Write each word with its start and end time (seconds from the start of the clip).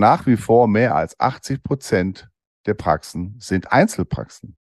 nach 0.00 0.26
wie 0.26 0.36
vor 0.36 0.66
mehr 0.66 0.96
als 0.96 1.18
80 1.20 1.62
Prozent 1.62 2.28
der 2.66 2.74
Praxen 2.74 3.36
sind 3.38 3.72
Einzelpraxen. 3.72 4.56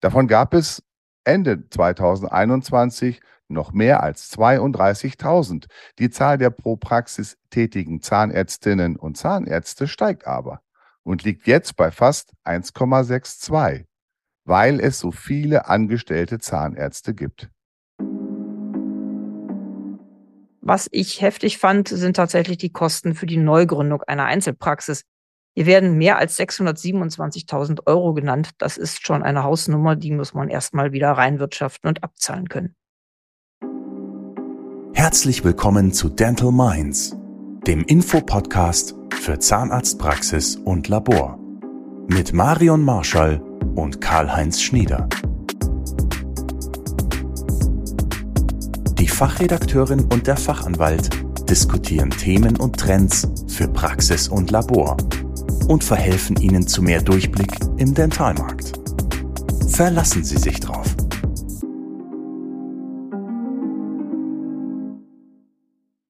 Davon 0.00 0.26
gab 0.26 0.54
es 0.54 0.82
Ende 1.24 1.68
2021 1.68 3.20
noch 3.48 3.72
mehr 3.72 4.02
als 4.02 4.32
32.000. 4.36 5.66
Die 5.98 6.10
Zahl 6.10 6.38
der 6.38 6.50
pro 6.50 6.76
Praxis 6.76 7.36
tätigen 7.50 8.00
Zahnärztinnen 8.00 8.96
und 8.96 9.16
Zahnärzte 9.16 9.86
steigt 9.86 10.26
aber 10.26 10.62
und 11.02 11.24
liegt 11.24 11.46
jetzt 11.46 11.76
bei 11.76 11.90
fast 11.90 12.32
1,62, 12.44 13.84
weil 14.44 14.80
es 14.80 14.98
so 14.98 15.12
viele 15.12 15.68
angestellte 15.68 16.38
Zahnärzte 16.38 17.14
gibt. 17.14 17.50
Was 20.70 20.86
ich 20.92 21.20
heftig 21.20 21.58
fand, 21.58 21.88
sind 21.88 22.14
tatsächlich 22.14 22.56
die 22.56 22.70
Kosten 22.70 23.16
für 23.16 23.26
die 23.26 23.38
Neugründung 23.38 24.02
einer 24.02 24.26
Einzelpraxis. 24.26 25.02
Hier 25.56 25.66
werden 25.66 25.98
mehr 25.98 26.16
als 26.16 26.38
627.000 26.38 27.88
Euro 27.88 28.14
genannt. 28.14 28.50
Das 28.58 28.76
ist 28.76 29.04
schon 29.04 29.24
eine 29.24 29.42
Hausnummer, 29.42 29.96
die 29.96 30.12
muss 30.12 30.32
man 30.32 30.48
erstmal 30.48 30.92
wieder 30.92 31.10
reinwirtschaften 31.10 31.88
und 31.88 32.04
abzahlen 32.04 32.48
können. 32.48 32.76
Herzlich 34.94 35.42
willkommen 35.42 35.92
zu 35.92 36.08
Dental 36.08 36.52
Minds, 36.52 37.16
dem 37.66 37.82
Infopodcast 37.82 38.94
für 39.12 39.40
Zahnarztpraxis 39.40 40.54
und 40.54 40.86
Labor. 40.86 41.36
Mit 42.06 42.32
Marion 42.32 42.84
Marschall 42.84 43.42
und 43.74 44.00
Karl-Heinz 44.00 44.62
Schnieder. 44.62 45.08
Fachredakteurin 49.20 50.10
und 50.10 50.26
der 50.26 50.38
Fachanwalt 50.38 51.10
diskutieren 51.46 52.08
Themen 52.08 52.56
und 52.56 52.80
Trends 52.80 53.28
für 53.54 53.68
Praxis 53.68 54.28
und 54.28 54.50
Labor 54.50 54.96
und 55.68 55.84
verhelfen 55.84 56.40
Ihnen 56.40 56.66
zu 56.66 56.80
mehr 56.80 57.02
Durchblick 57.02 57.52
im 57.76 57.92
Dentalmarkt. 57.92 58.72
Verlassen 59.68 60.24
Sie 60.24 60.38
sich 60.38 60.58
drauf. 60.60 60.86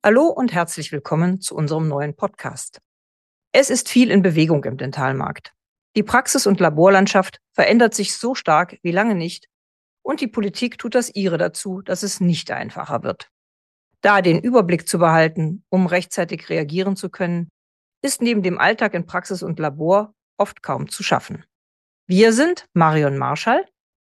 Hallo 0.04 0.26
und 0.28 0.52
herzlich 0.52 0.92
willkommen 0.92 1.40
zu 1.40 1.56
unserem 1.56 1.88
neuen 1.88 2.14
Podcast. 2.14 2.78
Es 3.50 3.70
ist 3.70 3.88
viel 3.88 4.12
in 4.12 4.22
Bewegung 4.22 4.62
im 4.62 4.76
Dentalmarkt. 4.76 5.52
Die 5.96 6.04
Praxis- 6.04 6.46
und 6.46 6.60
Laborlandschaft 6.60 7.40
verändert 7.54 7.92
sich 7.92 8.16
so 8.16 8.36
stark 8.36 8.78
wie 8.84 8.92
lange 8.92 9.16
nicht 9.16 9.48
und 10.02 10.20
die 10.20 10.28
Politik 10.28 10.78
tut 10.78 10.94
das 10.94 11.14
ihre 11.14 11.38
dazu, 11.38 11.82
dass 11.82 12.02
es 12.02 12.20
nicht 12.20 12.50
einfacher 12.50 13.02
wird. 13.02 13.28
Da 14.00 14.22
den 14.22 14.40
Überblick 14.40 14.88
zu 14.88 14.98
behalten, 14.98 15.64
um 15.68 15.86
rechtzeitig 15.86 16.48
reagieren 16.48 16.96
zu 16.96 17.10
können, 17.10 17.50
ist 18.02 18.22
neben 18.22 18.42
dem 18.42 18.58
Alltag 18.58 18.94
in 18.94 19.06
Praxis 19.06 19.42
und 19.42 19.58
Labor 19.58 20.14
oft 20.38 20.62
kaum 20.62 20.88
zu 20.88 21.02
schaffen. 21.02 21.44
Wir 22.06 22.32
sind 22.32 22.66
Marion 22.72 23.18
Marschall 23.18 23.64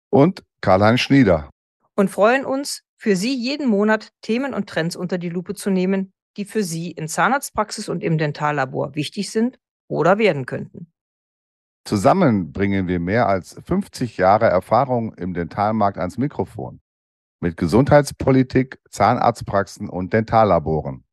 und 0.10 0.44
Karl-Heinz 0.62 1.02
Schnieder 1.02 1.50
und 1.96 2.10
freuen 2.10 2.46
uns, 2.46 2.84
für 2.98 3.16
Sie 3.16 3.34
jeden 3.34 3.68
Monat 3.68 4.12
Themen 4.22 4.54
und 4.54 4.70
Trends 4.70 4.96
unter 4.96 5.18
die 5.18 5.30
Lupe 5.30 5.56
zu 5.56 5.72
nehmen, 5.72 6.14
die 6.38 6.46
für 6.46 6.64
Sie 6.64 6.92
in 6.92 7.08
Zahnarztpraxis 7.08 7.90
und 7.90 8.04
im 8.04 8.18
Dentallabor 8.18 8.96
wichtig 8.96 9.32
sind 9.32 9.58
oder 9.88 10.18
werden 10.18 10.46
könnten. 10.46 10.94
Zusammen 11.84 12.52
bringen 12.52 12.88
wir 12.88 13.00
mehr 13.00 13.28
als 13.28 13.60
50 13.66 14.18
Jahre 14.18 14.46
Erfahrung 14.46 15.14
im 15.16 15.34
Dentalmarkt 15.34 15.98
ans 15.98 16.18
Mikrofon. 16.18 16.80
Mit 17.40 17.58
Gesundheitspolitik, 17.58 18.80
Zahnarztpraxen 18.90 19.90
und 19.90 20.14
Dentallaboren. 20.14 21.04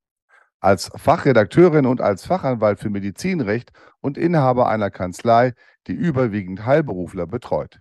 Als 0.60 0.90
Fachredakteurin 0.94 1.86
und 1.86 2.00
als 2.00 2.26
Fachanwalt 2.26 2.80
für 2.80 2.90
Medizinrecht 2.90 3.70
und 4.00 4.18
Inhaber 4.18 4.68
einer 4.68 4.90
Kanzlei, 4.90 5.54
die 5.86 5.92
überwiegend 5.92 6.66
Heilberufler 6.66 7.26
betreut. 7.26 7.80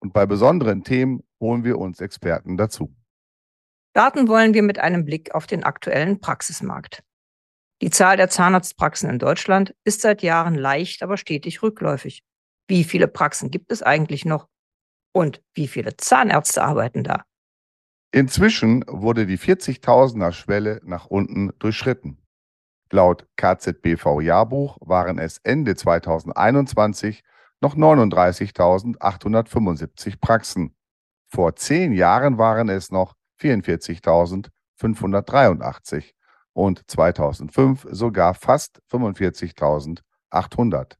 Und 0.00 0.12
bei 0.12 0.24
besonderen 0.24 0.84
Themen 0.84 1.22
holen 1.38 1.64
wir 1.64 1.78
uns 1.78 2.00
Experten 2.00 2.56
dazu. 2.56 2.94
Starten 3.90 4.26
wollen 4.26 4.54
wir 4.54 4.62
mit 4.62 4.78
einem 4.78 5.04
Blick 5.04 5.34
auf 5.34 5.46
den 5.46 5.64
aktuellen 5.64 6.18
Praxismarkt. 6.18 7.02
Die 7.82 7.90
Zahl 7.90 8.16
der 8.16 8.30
Zahnarztpraxen 8.30 9.10
in 9.10 9.18
Deutschland 9.18 9.74
ist 9.82 10.02
seit 10.02 10.22
Jahren 10.22 10.54
leicht, 10.54 11.02
aber 11.02 11.16
stetig 11.16 11.64
rückläufig. 11.64 12.22
Wie 12.68 12.84
viele 12.84 13.08
Praxen 13.08 13.50
gibt 13.50 13.72
es 13.72 13.82
eigentlich 13.82 14.24
noch? 14.24 14.46
Und 15.12 15.42
wie 15.54 15.66
viele 15.66 15.96
Zahnärzte 15.96 16.62
arbeiten 16.62 17.02
da? 17.02 17.24
Inzwischen 18.12 18.84
wurde 18.86 19.26
die 19.26 19.36
40.000er 19.36 20.30
Schwelle 20.30 20.80
nach 20.84 21.06
unten 21.06 21.50
durchschritten. 21.58 22.24
Laut 22.92 23.26
KZBV-Jahrbuch 23.36 24.78
waren 24.80 25.18
es 25.18 25.38
Ende 25.38 25.74
2021 25.74 27.24
noch 27.60 27.74
39.875 27.74 30.20
Praxen. 30.20 30.76
Vor 31.26 31.56
zehn 31.56 31.92
Jahren 31.92 32.38
waren 32.38 32.68
es 32.68 32.92
noch 32.92 33.16
44.583 33.40 36.12
und 36.52 36.90
2005 36.90 37.86
sogar 37.90 38.34
fast 38.34 38.82
45.800. 38.90 40.96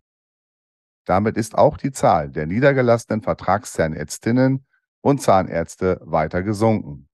Damit 1.05 1.37
ist 1.37 1.57
auch 1.57 1.77
die 1.77 1.93
Zahl 1.93 2.31
der 2.31 2.47
niedergelassenen 2.47 3.21
Vertragszahnärztinnen 3.23 4.65
und 5.01 5.21
Zahnärzte 5.21 6.01
weiter 6.03 6.43
gesunken. 6.43 7.09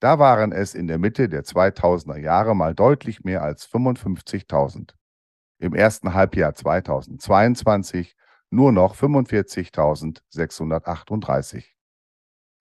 Da 0.00 0.18
waren 0.18 0.52
es 0.52 0.74
in 0.74 0.86
der 0.86 0.98
Mitte 0.98 1.28
der 1.28 1.44
2000er 1.44 2.16
Jahre 2.18 2.54
mal 2.54 2.74
deutlich 2.74 3.24
mehr 3.24 3.42
als 3.42 3.66
55.000. 3.68 4.92
Im 5.58 5.74
ersten 5.74 6.14
Halbjahr 6.14 6.54
2022 6.54 8.14
nur 8.50 8.70
noch 8.72 8.94
45.638. 8.94 11.64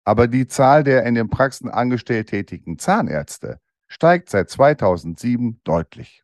Aber 0.04 0.26
die 0.26 0.46
Zahl 0.46 0.84
der 0.84 1.04
in 1.04 1.14
den 1.14 1.30
Praxen 1.30 1.68
angestellt 1.68 2.28
tätigen 2.28 2.78
Zahnärzte 2.78 3.60
steigt 3.92 4.30
seit 4.30 4.48
2007 4.48 5.60
deutlich. 5.64 6.22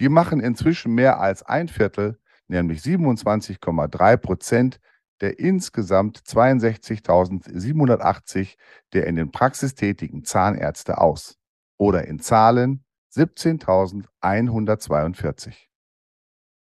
Die 0.00 0.08
machen 0.08 0.40
inzwischen 0.40 0.92
mehr 0.92 1.20
als 1.20 1.44
ein 1.44 1.68
Viertel, 1.68 2.18
nämlich 2.48 2.80
27,3 2.80 4.16
Prozent 4.16 4.80
der 5.20 5.38
insgesamt 5.38 6.18
62.780 6.18 8.56
der 8.92 9.06
in 9.06 9.14
den 9.14 9.30
Praxis 9.30 9.76
tätigen 9.76 10.24
Zahnärzte 10.24 10.98
aus. 10.98 11.38
Oder 11.78 12.08
in 12.08 12.18
Zahlen 12.18 12.84
17.142. 13.14 15.68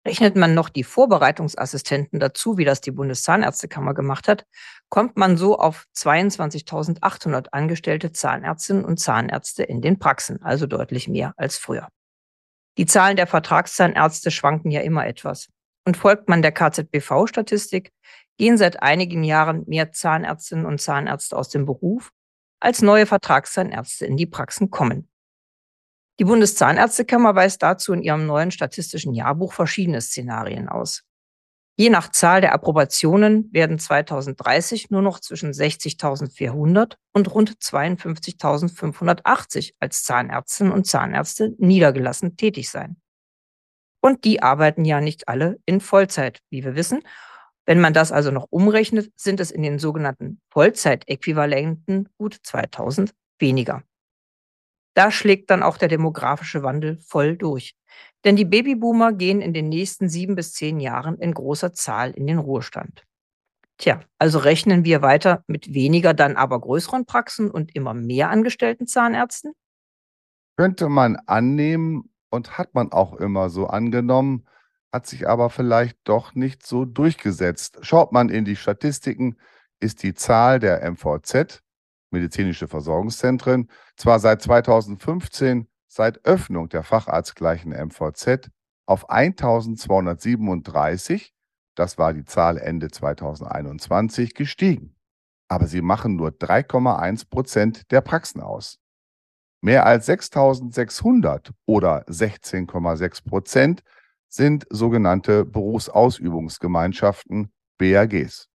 Rechnet 0.07 0.37
man 0.37 0.55
noch 0.55 0.69
die 0.69 0.85
Vorbereitungsassistenten 0.85 2.21
dazu, 2.21 2.57
wie 2.59 2.65
das 2.65 2.81
die 2.81 2.93
Bundeszahnärztekammer 2.93 3.93
gemacht 3.93 4.29
hat, 4.29 4.47
kommt 4.89 5.17
man 5.17 5.37
so 5.37 5.59
auf 5.59 5.87
22.800 5.97 7.49
angestellte 7.51 8.13
Zahnärztinnen 8.13 8.85
und 8.85 9.01
Zahnärzte 9.01 9.65
in 9.65 9.83
den 9.83 9.99
Praxen, 9.99 10.41
also 10.45 10.69
deutlich 10.69 11.09
mehr 11.09 11.35
als 11.37 11.59
früher. 11.59 11.89
Die 12.79 12.87
Zahlen 12.87 13.17
der 13.17 13.27
Vertragszahnärzte 13.27 14.31
schwanken 14.31 14.71
ja 14.71 14.83
immer 14.83 15.09
etwas. 15.09 15.49
Und 15.85 15.97
folgt 15.97 16.29
man 16.29 16.41
der 16.41 16.53
KZBV-Statistik, 16.53 17.91
gehen 18.39 18.59
seit 18.59 18.83
einigen 18.85 19.25
Jahren 19.25 19.65
mehr 19.67 19.91
Zahnärztinnen 19.91 20.67
und 20.67 20.81
Zahnärzte 20.81 21.37
aus 21.37 21.49
dem 21.49 21.67
Beruf, 21.67 22.13
als 22.61 22.81
neue 22.81 23.07
Vertragszahnärzte 23.07 24.07
in 24.07 24.17
die 24.17 24.27
Praxen 24.27 24.71
kommen. 24.71 25.09
Die 26.19 26.25
Bundeszahnärztekammer 26.25 27.35
weist 27.35 27.63
dazu 27.63 27.93
in 27.93 28.03
ihrem 28.03 28.27
neuen 28.27 28.51
statistischen 28.51 29.13
Jahrbuch 29.13 29.53
verschiedene 29.53 30.01
Szenarien 30.01 30.69
aus. 30.69 31.03
Je 31.79 31.91
nach 31.91 32.11
Zahl 32.11 32.41
der 32.41 32.55
Approbationen 32.55 33.53
werden 33.53 33.79
2030 33.79 34.89
nur 34.89 35.03
noch 35.03 35.21
zwischen 35.21 35.53
60.400 35.53 36.95
und 37.13 37.35
rund 37.35 37.59
52.580 37.59 39.75
als 39.79 40.05
Zahnärztinnen 40.05 40.73
und 40.73 40.87
Zahnärzte 40.87 41.55
niedergelassen 41.59 42.39
tätig 42.39 42.71
sein. 42.71 42.97
Und 44.01 44.25
die 44.25 44.43
arbeiten 44.43 44.87
ja 44.87 45.03
nicht 45.03 45.29
alle 45.29 45.59
in 45.67 45.83
Vollzeit, 45.83 46.41
wie 46.49 46.65
wir 46.65 46.77
wissen. 46.77 47.03
Wenn 47.67 47.81
man 47.81 47.93
das 47.93 48.11
also 48.11 48.31
noch 48.31 48.47
umrechnet, 48.49 49.13
sind 49.17 49.39
es 49.39 49.51
in 49.51 49.63
den 49.63 49.79
sogenannten 49.79 50.41
Vollzeitäquivalenten 50.51 52.09
gut 52.17 52.39
2000 52.43 53.13
weniger. 53.39 53.83
Da 54.97 55.11
schlägt 55.11 55.51
dann 55.51 55.63
auch 55.63 55.77
der 55.77 55.89
demografische 55.89 56.63
Wandel 56.63 56.97
voll 56.97 57.37
durch. 57.37 57.77
Denn 58.25 58.35
die 58.35 58.47
Babyboomer 58.47 59.13
gehen 59.13 59.43
in 59.43 59.53
den 59.53 59.69
nächsten 59.69 60.09
sieben 60.09 60.37
bis 60.37 60.55
zehn 60.55 60.81
Jahren 60.81 61.19
in 61.19 61.35
großer 61.35 61.75
Zahl 61.75 62.13
in 62.13 62.27
den 62.27 62.39
Ruhestand. 62.39 63.05
Tja, 63.77 64.01
also 64.19 64.39
rechnen 64.39 64.87
wir 64.87 65.03
weiter 65.03 65.45
mit 65.49 65.75
weniger, 65.75 66.15
dann 66.15 66.37
aber 66.37 66.59
größeren 66.59 67.05
Praxen 67.05 67.51
und 67.51 67.75
immer 67.77 67.93
mehr 67.93 68.31
angestellten 68.31 68.87
Zahnärzten? 68.87 69.53
Könnte 70.57 70.89
man 70.89 71.17
annehmen 71.27 72.09
und 72.31 72.57
hat 72.57 72.75
man 72.75 72.91
auch 72.91 73.17
immer 73.17 73.51
so 73.51 73.67
angenommen, 73.67 74.47
hat 74.95 75.07
sich 75.07 75.29
aber 75.29 75.51
vielleicht 75.51 75.99
doch 76.05 76.35
nicht 76.35 76.65
so 76.65 76.87
durchgesetzt. 76.87 77.81
Schaut 77.83 78.13
man 78.13 78.31
in 78.31 78.47
die 78.47 78.57
Statistiken, 78.57 79.37
ist 79.79 80.03
die 80.03 80.15
Zahl 80.15 80.59
der 80.59 80.91
MVZ 80.91 81.63
medizinische 82.11 82.69
Versorgungszentren, 82.69 83.71
zwar 83.97 84.21
seit 84.21 84.43
2015, 84.43 85.67
seit 85.87 86.23
Öffnung 86.25 86.69
der 86.69 86.83
facharztgleichen 86.83 87.73
MVZ, 87.73 88.51
auf 88.87 89.11
1237, 89.11 91.35
das 91.75 91.99
war 91.99 92.15
die 92.15 92.25
Zahl 92.25 92.59
Ende 92.59 92.89
2021, 92.89 94.35
gestiegen. 94.35 94.95
Aber 95.49 95.67
sie 95.67 95.83
machen 95.83 96.17
nur 96.17 96.31
3,1 96.31 97.29
Prozent 97.29 97.91
der 97.91 98.01
Praxen 98.01 98.41
aus. 98.41 98.79
Mehr 99.61 99.85
als 99.87 100.07
6600 100.07 101.51
oder 101.67 102.05
16,6 102.07 103.25
Prozent 103.25 103.83
sind 104.29 104.67
sogenannte 104.71 105.45
Berufsausübungsgemeinschaften, 105.45 107.53
BAGs. 107.79 108.49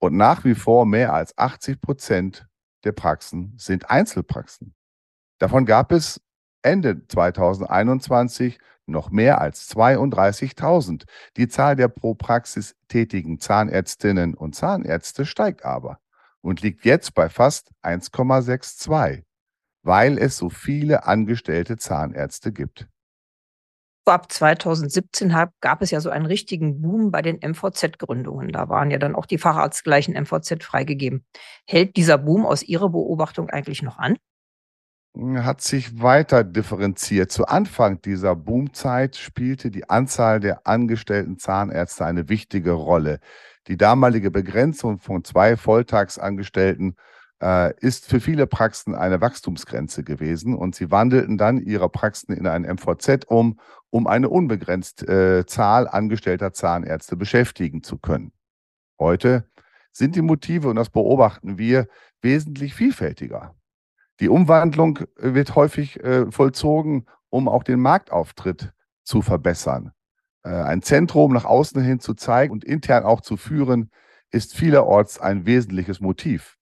Und 0.00 0.16
nach 0.16 0.44
wie 0.44 0.54
vor 0.54 0.86
mehr 0.86 1.12
als 1.12 1.36
80 1.36 1.80
Prozent 1.80 2.46
der 2.84 2.92
Praxen 2.92 3.54
sind 3.56 3.90
Einzelpraxen. 3.90 4.74
Davon 5.38 5.66
gab 5.66 5.92
es 5.92 6.20
Ende 6.62 7.06
2021 7.06 8.58
noch 8.86 9.10
mehr 9.10 9.40
als 9.40 9.70
32.000. 9.74 11.04
Die 11.36 11.48
Zahl 11.48 11.76
der 11.76 11.88
pro 11.88 12.14
Praxis 12.14 12.74
tätigen 12.88 13.38
Zahnärztinnen 13.38 14.34
und 14.34 14.54
Zahnärzte 14.54 15.26
steigt 15.26 15.64
aber 15.64 16.00
und 16.40 16.62
liegt 16.62 16.84
jetzt 16.84 17.14
bei 17.14 17.28
fast 17.28 17.70
1,62, 17.82 19.22
weil 19.82 20.18
es 20.18 20.36
so 20.36 20.50
viele 20.50 21.06
angestellte 21.06 21.76
Zahnärzte 21.76 22.52
gibt. 22.52 22.88
Ab 24.08 24.32
2017 24.32 25.34
gab 25.60 25.82
es 25.82 25.90
ja 25.90 26.00
so 26.00 26.10
einen 26.10 26.26
richtigen 26.26 26.80
Boom 26.80 27.10
bei 27.10 27.22
den 27.22 27.36
MVZ-Gründungen. 27.36 28.52
Da 28.52 28.68
waren 28.68 28.90
ja 28.90 28.98
dann 28.98 29.14
auch 29.14 29.26
die 29.26 29.38
facharztgleichen 29.38 30.14
MVZ 30.14 30.64
freigegeben. 30.64 31.24
Hält 31.66 31.96
dieser 31.96 32.18
Boom 32.18 32.46
aus 32.46 32.62
Ihrer 32.62 32.90
Beobachtung 32.90 33.50
eigentlich 33.50 33.82
noch 33.82 33.98
an? 33.98 34.16
hat 35.38 35.60
sich 35.60 36.00
weiter 36.00 36.44
differenziert. 36.44 37.32
Zu 37.32 37.46
Anfang 37.46 38.00
dieser 38.02 38.36
Boomzeit 38.36 39.16
spielte 39.16 39.70
die 39.70 39.88
Anzahl 39.88 40.38
der 40.38 40.66
angestellten 40.66 41.38
Zahnärzte 41.38 42.04
eine 42.04 42.28
wichtige 42.28 42.72
Rolle. 42.72 43.18
Die 43.66 43.76
damalige 43.76 44.30
Begrenzung 44.30 45.00
von 45.00 45.24
zwei 45.24 45.56
Volltagsangestellten 45.56 46.94
ist 47.40 48.06
für 48.06 48.18
viele 48.18 48.48
Praxen 48.48 48.96
eine 48.96 49.20
Wachstumsgrenze 49.20 50.02
gewesen 50.02 50.56
und 50.56 50.74
sie 50.74 50.90
wandelten 50.90 51.38
dann 51.38 51.58
ihre 51.58 51.88
Praxen 51.88 52.32
in 52.32 52.48
ein 52.48 52.62
MVZ 52.62 53.26
um, 53.28 53.60
um 53.90 54.06
eine 54.06 54.28
unbegrenzte 54.28 55.40
äh, 55.40 55.46
Zahl 55.46 55.88
angestellter 55.88 56.52
Zahnärzte 56.52 57.16
beschäftigen 57.16 57.82
zu 57.82 57.98
können. 57.98 58.32
Heute 58.98 59.48
sind 59.92 60.16
die 60.16 60.22
Motive, 60.22 60.68
und 60.68 60.76
das 60.76 60.90
beobachten 60.90 61.58
wir, 61.58 61.88
wesentlich 62.20 62.74
vielfältiger. 62.74 63.54
Die 64.20 64.28
Umwandlung 64.28 64.98
äh, 65.16 65.34
wird 65.34 65.54
häufig 65.54 66.02
äh, 66.02 66.30
vollzogen, 66.30 67.06
um 67.30 67.48
auch 67.48 67.62
den 67.62 67.80
Marktauftritt 67.80 68.72
zu 69.04 69.22
verbessern. 69.22 69.92
Äh, 70.42 70.50
ein 70.50 70.82
Zentrum 70.82 71.32
nach 71.32 71.44
außen 71.44 71.82
hin 71.82 72.00
zu 72.00 72.14
zeigen 72.14 72.52
und 72.52 72.64
intern 72.64 73.04
auch 73.04 73.20
zu 73.20 73.36
führen, 73.36 73.90
ist 74.30 74.54
vielerorts 74.54 75.18
ein 75.18 75.46
wesentliches 75.46 76.00
Motiv. 76.00 76.57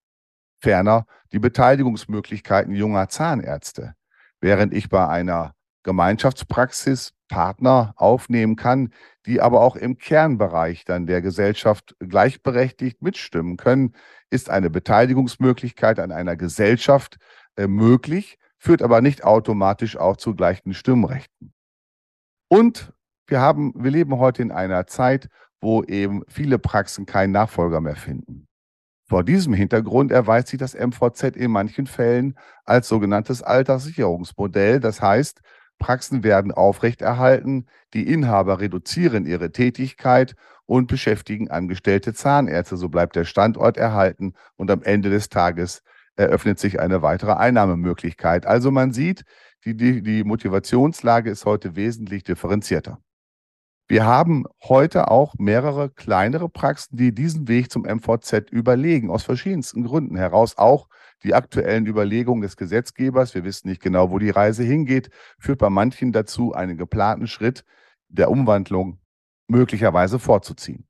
Ferner 0.61 1.07
die 1.33 1.39
Beteiligungsmöglichkeiten 1.39 2.75
junger 2.75 3.09
Zahnärzte. 3.09 3.95
Während 4.41 4.75
ich 4.75 4.89
bei 4.89 5.07
einer 5.07 5.55
Gemeinschaftspraxis 5.83 7.13
Partner 7.29 7.95
aufnehmen 7.97 8.57
kann, 8.57 8.93
die 9.27 9.41
aber 9.41 9.61
auch 9.61 9.77
im 9.77 9.99
Kernbereich 9.99 10.85
dann 10.85 11.07
der 11.07 11.23
Gesellschaft 11.23 11.97
gleichberechtigt 12.01 13.03
mitstimmen 13.03 13.57
können, 13.57 13.95
ist 14.31 14.51
eine 14.51 14.71
Beteiligungsmöglichkeit 14.71 15.99
an 15.99 16.13
einer 16.13 16.37
Gesellschaft 16.37 17.19
äh, 17.57 17.67
möglich, 17.67 18.39
führt 18.59 18.83
aber 18.83 19.01
nicht 19.01 19.25
automatisch 19.25 19.97
auch 19.97 20.17
zu 20.17 20.35
gleichen 20.35 20.75
Stimmrechten. 20.75 21.53
Und 22.49 22.93
wir 23.27 23.41
haben, 23.41 23.73
wir 23.77 23.91
leben 23.91 24.19
heute 24.19 24.43
in 24.43 24.53
einer 24.53 24.87
Zeit, 24.87 25.29
wo 25.61 25.83
eben 25.83 26.23
viele 26.29 26.59
Praxen 26.59 27.07
keinen 27.07 27.33
Nachfolger 27.33 27.81
mehr 27.81 27.97
finden. 27.97 28.47
Vor 29.09 29.23
diesem 29.23 29.55
Hintergrund 29.55 30.11
erweist 30.11 30.49
sich 30.49 30.59
das 30.59 30.75
MVZ 30.75 31.37
in 31.37 31.53
manchen 31.53 31.87
Fällen 31.87 32.37
als 32.65 32.89
sogenanntes 32.89 33.41
Alterssicherungsmodell. 33.41 34.81
Das 34.81 35.01
heißt, 35.01 35.43
Praxen 35.79 36.25
werden 36.25 36.51
aufrechterhalten, 36.51 37.67
die 37.95 38.11
Inhaber 38.13 38.61
reduzieren 38.61 39.25
ihre 39.25 39.53
Tätigkeit 39.53 40.35
und 40.65 40.89
beschäftigen 40.89 41.51
angestellte 41.51 42.15
Zahnärzte. 42.15 42.77
So 42.77 42.89
bleibt 42.89 43.15
der 43.15 43.25
Standort 43.25 43.77
erhalten 43.77 44.35
und 44.57 44.71
am 44.73 44.83
Ende 44.83 45.11
des 45.11 45.29
Tages 45.29 45.83
eröffnet 46.17 46.59
sich 46.59 46.81
eine 46.81 47.03
weitere 47.03 47.35
Einnahmemöglichkeit. 47.35 48.47
Also 48.47 48.73
man 48.73 48.93
sieht, 48.93 49.25
die, 49.65 49.77
die, 49.77 50.03
die 50.03 50.25
Motivationslage 50.25 51.31
ist 51.31 51.45
heute 51.45 51.77
wesentlich 51.77 52.25
differenzierter. 52.25 52.99
Wir 53.89 54.05
haben 54.05 54.47
heute 54.65 55.13
auch 55.13 55.35
mehrere 55.39 55.91
kleinere 55.91 56.49
Praxen, 56.49 56.97
die 56.97 57.15
diesen 57.15 57.47
Weg 57.47 57.71
zum 57.71 57.83
MVZ 57.83 58.51
überlegen, 58.51 59.11
aus 59.11 59.23
verschiedensten 59.23 59.85
Gründen 59.85 60.17
heraus. 60.17 60.59
Auch 60.59 60.89
die 61.23 61.35
aktuellen 61.35 61.87
Überlegungen 61.87 62.43
des 62.43 62.57
Gesetzgebers, 62.57 63.37
wir 63.37 63.45
wissen 63.45 63.69
nicht 63.69 63.81
genau, 63.81 64.11
wo 64.11 64.19
die 64.19 64.31
Reise 64.31 64.65
hingeht, 64.65 65.11
führt 65.39 65.61
bei 65.61 65.71
manchen 65.71 66.11
dazu, 66.11 66.53
einen 66.53 66.77
geplanten 66.77 67.29
Schritt 67.29 67.65
der 68.09 68.29
Umwandlung 68.29 68.99
möglicherweise 69.47 70.19
vorzuziehen. 70.19 70.89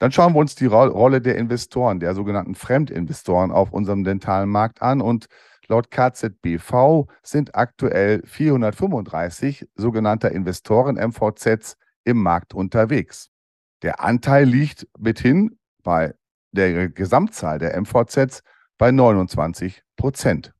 Dann 0.00 0.10
schauen 0.10 0.34
wir 0.34 0.40
uns 0.40 0.56
die 0.56 0.66
Rolle 0.66 1.20
der 1.20 1.36
Investoren, 1.36 2.00
der 2.00 2.14
sogenannten 2.16 2.56
Fremdinvestoren 2.56 3.52
auf 3.52 3.72
unserem 3.72 4.02
dentalen 4.02 4.50
Markt 4.50 4.82
an. 4.82 5.00
Und 5.00 5.26
laut 5.68 5.92
KZBV 5.92 7.06
sind 7.22 7.54
aktuell 7.54 8.20
435 8.26 9.68
sogenannter 9.76 10.32
Investoren-MVZs 10.32 11.76
im 12.06 12.22
Markt 12.22 12.54
unterwegs. 12.54 13.30
Der 13.82 14.02
Anteil 14.02 14.44
liegt 14.44 14.88
mithin 14.98 15.58
bei 15.82 16.14
der 16.52 16.88
Gesamtzahl 16.88 17.58
der 17.58 17.78
MVZs 17.78 18.42
bei 18.78 18.90
29 18.90 19.82
Prozent. 19.96 20.54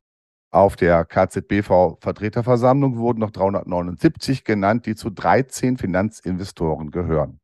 Auf 0.51 0.77
der 0.77 1.05
KZBV-Vertreterversammlung 1.05 2.99
wurden 2.99 3.21
noch 3.21 3.31
379 3.31 4.45
genannt, 4.45 4.87
die 4.87 4.95
zu 4.95 5.11
13 5.11 5.77
Finanzinvestoren 5.77 6.91
gehören. 6.91 7.41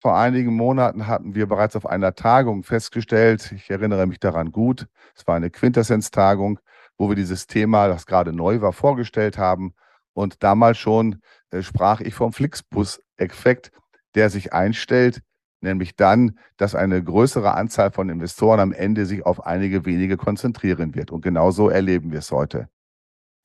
Vor 0.00 0.16
einigen 0.16 0.54
Monaten 0.54 1.06
hatten 1.06 1.34
wir 1.34 1.46
bereits 1.46 1.76
auf 1.76 1.86
einer 1.86 2.14
Tagung 2.14 2.62
festgestellt, 2.62 3.52
ich 3.52 3.70
erinnere 3.70 4.06
mich 4.06 4.18
daran 4.18 4.50
gut, 4.50 4.88
es 5.14 5.26
war 5.26 5.36
eine 5.36 5.50
Quintessenz-Tagung, 5.50 6.58
wo 6.96 7.08
wir 7.10 7.16
dieses 7.16 7.46
Thema, 7.46 7.88
das 7.88 8.06
gerade 8.06 8.32
neu 8.32 8.62
war, 8.62 8.72
vorgestellt 8.72 9.36
haben. 9.36 9.74
Und 10.20 10.42
damals 10.42 10.76
schon 10.76 11.22
äh, 11.50 11.62
sprach 11.62 12.00
ich 12.02 12.14
vom 12.14 12.34
Flixbus-Effekt, 12.34 13.72
der 14.14 14.28
sich 14.28 14.52
einstellt, 14.52 15.22
nämlich 15.62 15.96
dann, 15.96 16.38
dass 16.58 16.74
eine 16.74 17.02
größere 17.02 17.54
Anzahl 17.54 17.90
von 17.90 18.10
Investoren 18.10 18.60
am 18.60 18.72
Ende 18.72 19.06
sich 19.06 19.24
auf 19.24 19.46
einige 19.46 19.86
wenige 19.86 20.18
konzentrieren 20.18 20.94
wird. 20.94 21.10
Und 21.10 21.22
genau 21.22 21.50
so 21.52 21.70
erleben 21.70 22.12
wir 22.12 22.18
es 22.18 22.30
heute. 22.32 22.68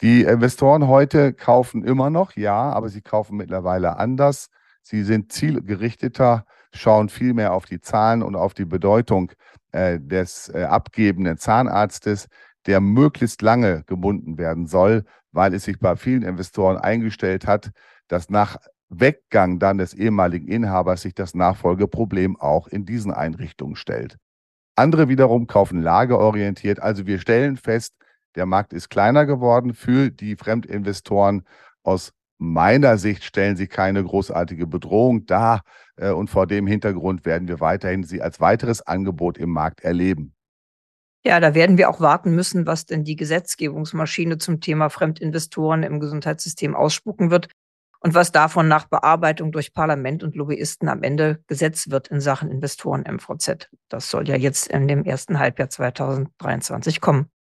Die 0.02 0.24
Investoren 0.24 0.88
heute 0.88 1.32
kaufen 1.34 1.86
immer 1.86 2.10
noch, 2.10 2.36
ja, 2.36 2.72
aber 2.74 2.90
sie 2.90 3.02
kaufen 3.02 3.38
mittlerweile 3.38 3.98
anders. 3.98 4.50
Sie 4.82 5.04
sind 5.04 5.32
zielgerichteter, 5.32 6.46
schauen 6.74 7.08
viel 7.08 7.34
mehr 7.34 7.54
auf 7.54 7.66
die 7.66 7.80
Zahlen 7.80 8.22
und 8.22 8.36
auf 8.36 8.54
die 8.54 8.66
Bedeutung 8.66 9.32
äh, 9.72 9.98
des 10.02 10.50
äh, 10.54 10.64
abgebenden 10.64 11.38
Zahnarztes, 11.38 12.28
der 12.66 12.82
möglichst 12.82 13.42
lange 13.42 13.84
gebunden 13.86 14.38
werden 14.38 14.68
soll, 14.68 15.06
weil 15.32 15.54
es 15.54 15.64
sich 15.64 15.80
bei 15.80 15.96
vielen 15.96 16.24
Investoren 16.24 16.78
eingestellt 16.78 17.46
hat, 17.46 17.72
dass 18.08 18.30
nach 18.30 18.58
Weggang 18.90 19.60
dann 19.60 19.78
des 19.78 19.94
ehemaligen 19.94 20.48
Inhabers 20.48 21.02
sich 21.02 21.14
das 21.14 21.34
Nachfolgeproblem 21.34 22.40
auch 22.40 22.68
in 22.68 22.86
diesen 22.86 23.12
Einrichtungen 23.12 23.76
stellt. 23.76 24.18
Andere 24.76 25.10
wiederum 25.10 25.48
kaufen 25.48 25.82
lagerorientiert. 25.82 26.80
Also 26.82 27.08
wir 27.08 27.20
stellen 27.20 27.58
fest, 27.58 27.96
der 28.36 28.46
Markt 28.46 28.74
ist 28.74 28.90
kleiner 28.90 29.26
geworden 29.26 29.74
für 29.74 30.12
die 30.12 30.36
Fremdinvestoren 30.36 31.44
aus 31.84 32.14
meiner 32.38 32.98
Sicht 32.98 33.24
stellen 33.24 33.56
sie 33.56 33.68
keine 33.68 34.04
großartige 34.04 34.68
Bedrohung 34.68 35.26
dar. 35.26 35.62
Äh, 35.96 36.12
und 36.12 36.30
vor 36.30 36.48
dem 36.48 36.68
Hintergrund 36.68 37.26
werden 37.26 37.48
wir 37.48 37.60
weiterhin 37.60 38.04
sie 38.04 38.22
als 38.22 38.42
weiteres 38.42 38.82
Angebot 38.82 39.38
im 39.38 39.52
Markt 39.52 39.82
erleben. 39.82 40.35
Ja, 41.28 41.40
da 41.40 41.56
werden 41.56 41.80
wir 41.80 41.90
auch 41.90 42.00
warten 42.00 42.36
müssen, 42.36 42.68
was 42.68 42.86
denn 42.86 43.04
die 43.04 43.16
Gesetzgebungsmaschine 43.16 44.38
zum 44.38 44.62
Thema 44.62 44.90
Fremdinvestoren 44.90 45.82
im 45.82 46.00
Gesundheitssystem 46.00 46.76
ausspucken 46.76 47.32
wird 47.32 47.48
und 48.00 48.14
was 48.14 48.32
davon 48.32 48.68
nach 48.68 48.86
Bearbeitung 48.86 49.52
durch 49.52 49.74
Parlament 49.74 50.22
und 50.22 50.36
Lobbyisten 50.36 50.88
am 50.88 51.02
Ende 51.02 51.40
gesetzt 51.48 51.90
wird 51.90 52.10
in 52.10 52.22
Sachen 52.22 52.52
Investoren 52.52 53.06
MVZ. 53.12 53.72
Das 53.90 54.12
soll 54.12 54.30
ja 54.30 54.36
jetzt 54.36 54.68
in 54.68 54.88
dem 54.88 55.04
ersten 55.04 55.40
Halbjahr 55.40 55.72
2023 55.72 57.02
kommen. 57.02 57.32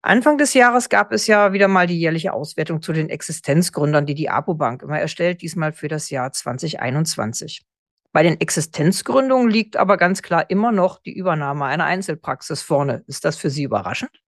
Anfang 0.00 0.38
des 0.38 0.54
Jahres 0.54 0.88
gab 0.88 1.10
es 1.10 1.26
ja 1.26 1.52
wieder 1.52 1.66
mal 1.66 1.88
die 1.88 1.98
jährliche 1.98 2.32
Auswertung 2.32 2.82
zu 2.82 2.92
den 2.92 3.08
Existenzgründern, 3.08 4.06
die 4.06 4.14
die 4.14 4.30
APO-Bank 4.30 4.82
immer 4.82 5.00
erstellt, 5.00 5.42
diesmal 5.42 5.72
für 5.72 5.88
das 5.88 6.08
Jahr 6.08 6.30
2021. 6.30 7.62
Bei 8.12 8.22
den 8.22 8.40
Existenzgründungen 8.40 9.50
liegt 9.50 9.76
aber 9.76 9.96
ganz 9.96 10.22
klar 10.22 10.48
immer 10.50 10.72
noch 10.72 11.00
die 11.00 11.12
Übernahme 11.12 11.66
einer 11.66 11.84
Einzelpraxis 11.84 12.62
vorne. 12.62 13.04
Ist 13.06 13.24
das 13.24 13.36
für 13.36 13.50
Sie 13.50 13.64
überraschend? 13.64 14.22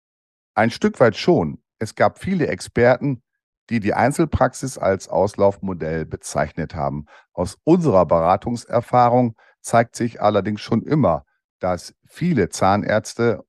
Ein 0.55 0.71
Stück 0.71 0.99
weit 0.99 1.15
schon. 1.15 1.61
Es 1.79 1.93
gab 1.93 2.19
viele 2.19 2.47
Experten, 2.47 3.21
die 3.69 3.79
die 3.79 3.93
Einzelpraxis 3.93 4.77
als 4.77 5.07
Auslaufmodell 5.07 6.05
bezeichnet 6.05 6.73
haben. 6.73 7.05
Aus 7.33 7.57
unserer 7.63 8.05
Beratungserfahrung 8.05 9.35
zeigt 9.61 9.95
sich 9.95 10.21
allerdings 10.21 10.61
schon 10.61 10.81
immer, 10.81 11.25
dass 11.59 11.93
viele 12.05 12.49
Zahnärzte 12.49 13.43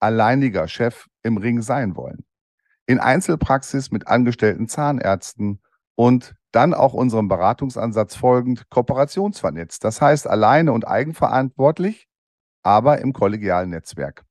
alleiniger 0.00 0.66
Chef 0.68 1.06
im 1.22 1.36
Ring 1.36 1.62
sein 1.62 1.96
wollen. 1.96 2.24
In 2.86 2.98
Einzelpraxis 2.98 3.90
mit 3.90 4.08
angestellten 4.08 4.68
Zahnärzten 4.68 5.62
und 6.00 6.34
dann 6.50 6.72
auch 6.72 6.94
unserem 6.94 7.28
Beratungsansatz 7.28 8.16
folgend 8.16 8.70
kooperationsvernetzt. 8.70 9.84
Das 9.84 10.00
heißt 10.00 10.26
alleine 10.26 10.72
und 10.72 10.88
eigenverantwortlich, 10.88 12.08
aber 12.62 13.02
im 13.02 13.12
kollegialen 13.12 13.68
Netzwerk. 13.68 14.24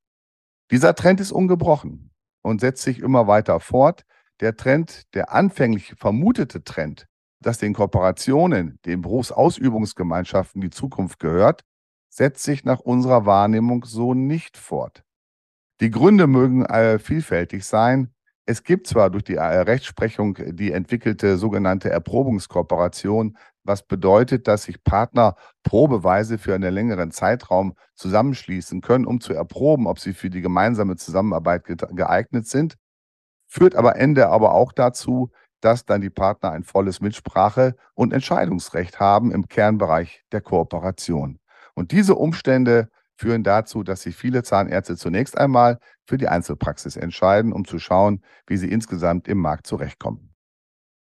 Dieser 0.72 0.96
Trend 0.96 1.20
ist 1.20 1.32
ungebrochen 1.32 2.10
und 2.42 2.60
setzt 2.60 2.82
sich 2.82 2.98
immer 2.98 3.28
weiter 3.28 3.60
fort. 3.60 4.02
Der 4.40 4.56
Trend, 4.56 5.04
der 5.14 5.32
anfänglich 5.32 5.94
vermutete 5.96 6.64
Trend, 6.64 7.06
dass 7.40 7.60
den 7.60 7.76
Kooperationen, 7.76 8.80
den 8.88 9.02
Berufsausübungsgemeinschaften 9.02 10.62
die 10.62 10.72
Zukunft 10.72 11.20
gehört, 11.20 11.62
setzt 12.10 12.42
sich 12.42 12.64
nach 12.64 12.80
unserer 12.80 13.28
Wahrnehmung 13.28 13.86
so 13.86 14.16
nicht 14.16 14.58
fort. 14.58 15.04
Die 15.82 15.92
Gründe 15.92 16.26
mögen 16.26 16.66
äh, 16.66 16.98
vielfältig 16.98 17.64
sein. 17.64 18.12
Es 18.50 18.64
gibt 18.64 18.88
zwar 18.88 19.12
durch 19.12 19.26
die 19.26 19.36
Rechtsprechung 19.36 20.36
die 20.56 20.72
entwickelte 20.72 21.38
sogenannte 21.38 21.92
Erprobungskooperation, 21.92 23.38
was 23.64 23.84
bedeutet, 23.84 24.48
dass 24.48 24.64
sich 24.64 24.84
Partner 24.84 25.36
probeweise 25.62 26.40
für 26.40 26.56
einen 26.56 26.74
längeren 26.74 27.12
Zeitraum 27.12 27.76
zusammenschließen 27.94 28.82
können, 28.82 29.06
um 29.06 29.22
zu 29.22 29.34
erproben, 29.34 29.86
ob 29.86 30.00
sie 30.00 30.14
für 30.14 30.32
die 30.32 30.42
gemeinsame 30.42 30.96
Zusammenarbeit 30.96 31.66
geeignet 31.66 32.48
sind, 32.48 32.74
führt 33.46 33.76
aber 33.76 33.98
Ende 33.98 34.30
aber 34.30 34.56
auch 34.56 34.72
dazu, 34.74 35.30
dass 35.62 35.86
dann 35.86 36.02
die 36.02 36.10
Partner 36.10 36.50
ein 36.50 36.64
volles 36.64 37.02
Mitsprache- 37.02 37.76
und 37.94 38.14
Entscheidungsrecht 38.14 39.00
haben 39.00 39.32
im 39.32 39.48
Kernbereich 39.48 40.24
der 40.32 40.42
Kooperation. 40.42 41.38
Und 41.76 41.92
diese 41.92 42.16
Umstände 42.16 42.90
führen 43.20 43.44
dazu, 43.44 43.84
dass 43.84 44.04
sich 44.04 44.16
viele 44.16 44.44
Zahnärzte 44.44 44.96
zunächst 44.96 45.38
einmal 45.38 45.80
für 46.08 46.18
die 46.18 46.30
Einzelpraxis 46.30 46.96
entscheiden, 46.96 47.52
um 47.52 47.66
zu 47.66 47.78
schauen, 47.78 48.24
wie 48.48 48.56
sie 48.56 48.70
insgesamt 48.70 49.28
im 49.28 49.40
Markt 49.40 49.68
zurechtkommen. 49.68 50.34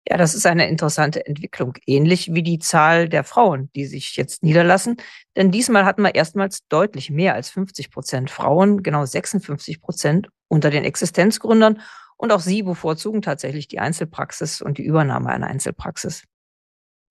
Ja, 0.09 0.17
das 0.17 0.33
ist 0.33 0.45
eine 0.45 0.67
interessante 0.67 1.25
Entwicklung, 1.25 1.73
ähnlich 1.85 2.33
wie 2.33 2.43
die 2.43 2.59
Zahl 2.59 3.07
der 3.07 3.23
Frauen, 3.23 3.69
die 3.75 3.85
sich 3.85 4.17
jetzt 4.17 4.43
niederlassen. 4.43 4.97
Denn 5.37 5.51
diesmal 5.51 5.85
hatten 5.85 6.01
wir 6.01 6.15
erstmals 6.15 6.67
deutlich 6.67 7.11
mehr 7.11 7.33
als 7.35 7.49
50 7.51 7.91
Prozent 7.91 8.29
Frauen, 8.29 8.83
genau 8.83 9.05
56 9.05 9.79
Prozent 9.79 10.27
unter 10.49 10.69
den 10.69 10.83
Existenzgründern. 10.83 11.79
Und 12.17 12.31
auch 12.31 12.39
sie 12.41 12.63
bevorzugen 12.63 13.21
tatsächlich 13.21 13.67
die 13.67 13.79
Einzelpraxis 13.79 14.61
und 14.61 14.79
die 14.79 14.83
Übernahme 14.83 15.29
einer 15.29 15.47
Einzelpraxis. 15.47 16.23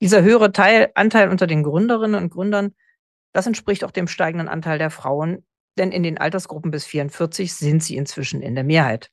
Dieser 0.02 0.22
höhere 0.22 0.52
Teil, 0.52 0.90
Anteil 0.94 1.30
unter 1.30 1.46
den 1.46 1.62
Gründerinnen 1.62 2.20
und 2.20 2.30
Gründern 2.30 2.74
das 3.32 3.46
entspricht 3.46 3.84
auch 3.84 3.90
dem 3.90 4.08
steigenden 4.08 4.48
Anteil 4.48 4.78
der 4.78 4.90
Frauen, 4.90 5.44
denn 5.78 5.92
in 5.92 6.02
den 6.02 6.18
Altersgruppen 6.18 6.70
bis 6.70 6.84
44 6.84 7.54
sind 7.54 7.82
sie 7.82 7.96
inzwischen 7.96 8.42
in 8.42 8.54
der 8.54 8.64
Mehrheit. 8.64 9.10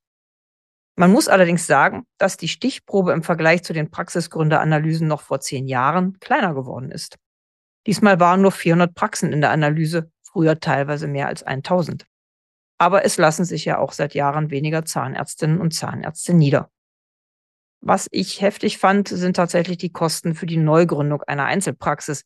Man 0.96 1.12
muss 1.12 1.28
allerdings 1.28 1.68
sagen, 1.68 2.06
dass 2.18 2.38
die 2.38 2.48
Stichprobe 2.48 3.14
im 3.14 3.22
Vergleich 3.22 3.64
zu 3.64 3.72
den 3.72 3.92
Praxisgründeranalysen 3.92 5.08
noch 5.08 5.22
vor 5.22 5.40
zehn 5.40 5.68
Jahren 5.68 6.20
kleiner 6.20 6.56
geworden 6.56 6.92
ist. 6.92 7.18
Diesmal 7.86 8.20
waren 8.20 8.42
nur 8.42 8.52
400 8.52 8.96
Praxen 8.96 9.32
in 9.32 9.42
der 9.42 9.52
Analyse, 9.52 10.12
früher 10.24 10.60
teilweise 10.60 11.08
mehr 11.08 11.28
als 11.28 11.44
1000. 11.44 12.06
Aber 12.80 13.06
es 13.06 13.18
lassen 13.18 13.46
sich 13.46 13.64
ja 13.66 13.78
auch 13.78 13.92
seit 13.92 14.16
Jahren 14.16 14.50
weniger 14.50 14.86
Zahnärztinnen 14.86 15.62
und 15.62 15.74
Zahnärzte 15.74 16.34
nieder. 16.34 16.70
Was 17.82 18.08
ich 18.12 18.42
heftig 18.42 18.80
fand, 18.80 19.08
sind 19.08 19.36
tatsächlich 19.36 19.78
die 19.78 19.92
Kosten 19.92 20.34
für 20.34 20.48
die 20.48 20.58
Neugründung 20.58 21.22
einer 21.24 21.46
Einzelpraxis, 21.46 22.24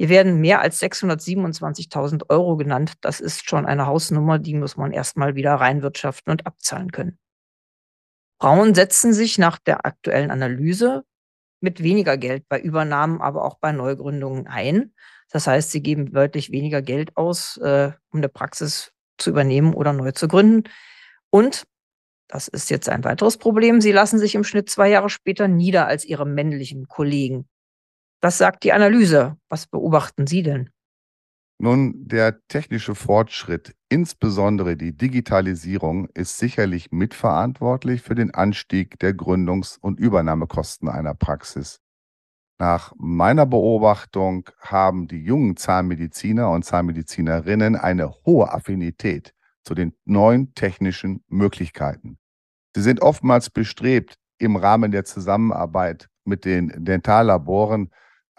hier 0.00 0.08
werden 0.08 0.40
mehr 0.40 0.62
als 0.62 0.80
627.000 0.80 2.30
Euro 2.30 2.56
genannt. 2.56 2.94
Das 3.02 3.20
ist 3.20 3.46
schon 3.46 3.66
eine 3.66 3.84
Hausnummer, 3.84 4.38
die 4.38 4.54
muss 4.54 4.78
man 4.78 4.92
erstmal 4.92 5.34
wieder 5.34 5.52
reinwirtschaften 5.56 6.30
und 6.30 6.46
abzahlen 6.46 6.90
können. 6.90 7.18
Frauen 8.40 8.74
setzen 8.74 9.12
sich 9.12 9.36
nach 9.36 9.58
der 9.58 9.84
aktuellen 9.84 10.30
Analyse 10.30 11.04
mit 11.60 11.82
weniger 11.82 12.16
Geld 12.16 12.48
bei 12.48 12.58
Übernahmen, 12.58 13.20
aber 13.20 13.44
auch 13.44 13.58
bei 13.58 13.72
Neugründungen 13.72 14.46
ein. 14.46 14.94
Das 15.28 15.46
heißt, 15.46 15.70
sie 15.70 15.82
geben 15.82 16.10
deutlich 16.14 16.50
weniger 16.50 16.80
Geld 16.80 17.14
aus, 17.18 17.58
äh, 17.58 17.92
um 18.10 18.20
eine 18.20 18.30
Praxis 18.30 18.94
zu 19.18 19.28
übernehmen 19.28 19.74
oder 19.74 19.92
neu 19.92 20.12
zu 20.12 20.28
gründen. 20.28 20.62
Und 21.28 21.64
das 22.26 22.48
ist 22.48 22.70
jetzt 22.70 22.88
ein 22.88 23.04
weiteres 23.04 23.36
Problem. 23.36 23.82
Sie 23.82 23.92
lassen 23.92 24.18
sich 24.18 24.34
im 24.34 24.44
Schnitt 24.44 24.70
zwei 24.70 24.88
Jahre 24.88 25.10
später 25.10 25.46
nieder 25.46 25.86
als 25.86 26.06
ihre 26.06 26.24
männlichen 26.24 26.88
Kollegen. 26.88 27.50
Was 28.22 28.38
sagt 28.38 28.64
die 28.64 28.72
Analyse? 28.72 29.36
Was 29.48 29.66
beobachten 29.66 30.26
Sie 30.26 30.42
denn? 30.42 30.70
Nun, 31.58 32.06
der 32.08 32.46
technische 32.48 32.94
Fortschritt, 32.94 33.74
insbesondere 33.88 34.76
die 34.76 34.96
Digitalisierung, 34.96 36.08
ist 36.14 36.38
sicherlich 36.38 36.90
mitverantwortlich 36.90 38.00
für 38.02 38.14
den 38.14 38.32
Anstieg 38.32 38.98
der 38.98 39.14
Gründungs- 39.14 39.78
und 39.78 40.00
Übernahmekosten 40.00 40.88
einer 40.88 41.14
Praxis. 41.14 41.80
Nach 42.58 42.92
meiner 42.96 43.46
Beobachtung 43.46 44.48
haben 44.58 45.06
die 45.08 45.22
jungen 45.22 45.56
Zahnmediziner 45.56 46.50
und 46.50 46.64
Zahnmedizinerinnen 46.64 47.76
eine 47.76 48.10
hohe 48.26 48.52
Affinität 48.52 49.34
zu 49.62 49.74
den 49.74 49.94
neuen 50.04 50.54
technischen 50.54 51.24
Möglichkeiten. 51.28 52.18
Sie 52.74 52.82
sind 52.82 53.02
oftmals 53.02 53.50
bestrebt, 53.50 54.16
im 54.38 54.56
Rahmen 54.56 54.90
der 54.90 55.04
Zusammenarbeit 55.04 56.08
mit 56.24 56.44
den 56.44 56.72
Dentallaboren 56.76 57.90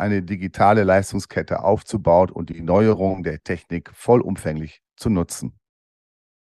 eine 0.02 0.22
digitale 0.24 0.84
Leistungskette 0.84 1.64
aufzubauen 1.64 2.30
und 2.30 2.50
die 2.50 2.62
Neuerungen 2.62 3.24
der 3.24 3.44
Technik 3.44 3.92
vollumfänglich 3.94 4.82
zu 4.98 5.10
nutzen. 5.10 5.54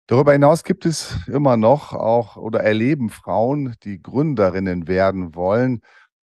Darüber 0.08 0.32
hinaus 0.32 0.64
gibt 0.64 0.86
es 0.86 1.28
immer 1.28 1.58
noch 1.58 1.92
auch 1.92 2.38
oder 2.38 2.62
erleben 2.62 3.10
Frauen, 3.10 3.76
die 3.84 4.02
Gründerinnen 4.02 4.88
werden 4.88 5.36
wollen, 5.36 5.82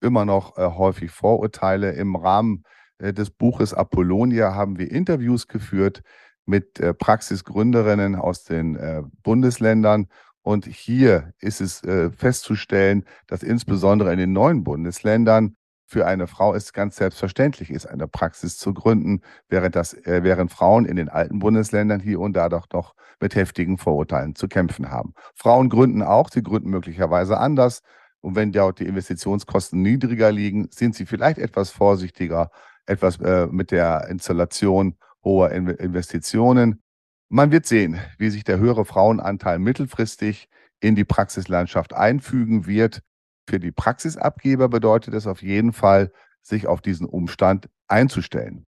immer 0.00 0.25
noch 0.25 0.56
äh, 0.56 0.62
häufig 0.62 1.11
Vorurteile. 1.11 1.92
Im 1.92 2.16
Rahmen 2.16 2.62
äh, 2.99 3.12
des 3.12 3.30
Buches 3.30 3.75
Apollonia 3.75 4.54
haben 4.54 4.78
wir 4.78 4.90
Interviews 4.90 5.47
geführt 5.47 6.02
mit 6.47 6.80
äh, 6.80 6.95
Praxisgründerinnen 6.95 8.14
aus 8.14 8.45
den 8.45 9.11
Bundesländern. 9.23 10.06
Und 10.42 10.64
hier 10.66 11.33
ist 11.40 11.61
es 11.61 11.83
festzustellen, 12.16 13.04
dass 13.26 13.42
insbesondere 13.42 14.12
in 14.12 14.18
den 14.21 14.33
neuen 14.33 14.62
Bundesländern 14.62 15.56
für 15.87 16.07
eine 16.07 16.26
Frau 16.26 16.55
es 16.55 16.73
ganz 16.73 16.97
selbstverständlich 16.97 17.71
ist, 17.71 17.87
eine 17.87 18.09
Praxis 18.09 18.59
zu 18.59 18.75
gründen, 18.75 19.21
während, 19.49 19.76
das, 19.76 19.95
äh, 19.95 20.21
während 20.23 20.50
Frauen 20.50 20.85
in 20.85 20.97
den 20.97 21.09
alten 21.09 21.38
Bundesländern 21.38 22.00
hier 22.00 22.21
und 22.21 22.35
da 22.35 22.49
doch 22.49 22.66
noch 22.73 22.95
mit 23.21 23.35
heftigen 23.35 23.78
Vorurteilen 23.78 24.35
zu 24.35 24.49
kämpfen 24.49 24.90
haben. 24.90 25.14
Frauen 25.35 25.69
gründen 25.69 26.02
auch, 26.02 26.28
sie 26.31 26.43
gründen 26.43 26.71
möglicherweise 26.71 27.38
anders. 27.38 27.83
Und 28.21 28.35
wenn 28.35 28.50
dort 28.50 28.81
die 28.81 28.87
Investitionskosten 28.87 29.81
niedriger 29.81 30.33
liegen, 30.33 30.69
sind 30.71 30.97
sie 30.97 31.07
vielleicht 31.07 31.38
etwas 31.38 31.71
vorsichtiger, 31.71 32.50
etwas 32.87 33.21
äh, 33.21 33.47
mit 33.47 33.71
der 33.71 34.09
Installation 34.09 34.97
hoher 35.23 35.50
in 35.50 35.69
Investitionen. 35.69 36.83
Man 37.28 37.52
wird 37.52 37.66
sehen, 37.66 38.00
wie 38.19 38.31
sich 38.31 38.45
der 38.45 38.59
höhere 38.59 38.85
Frauenanteil 38.85 39.59
mittelfristig 39.59 40.49
in 40.81 40.95
die 40.95 41.05
Praxislandschaft 41.05 41.95
einfügen 41.95 42.66
wird. 42.66 43.02
Für 43.48 43.60
die 43.60 43.72
Praxisabgeber 43.72 44.68
bedeutet 44.68 45.14
es 45.14 45.26
auf 45.26 45.42
jeden 45.42 45.72
Fall, 45.72 46.12
sich 46.42 46.66
auf 46.66 46.80
diesen 46.80 47.06
Umstand 47.06 47.68
einzustellen. 47.88 48.66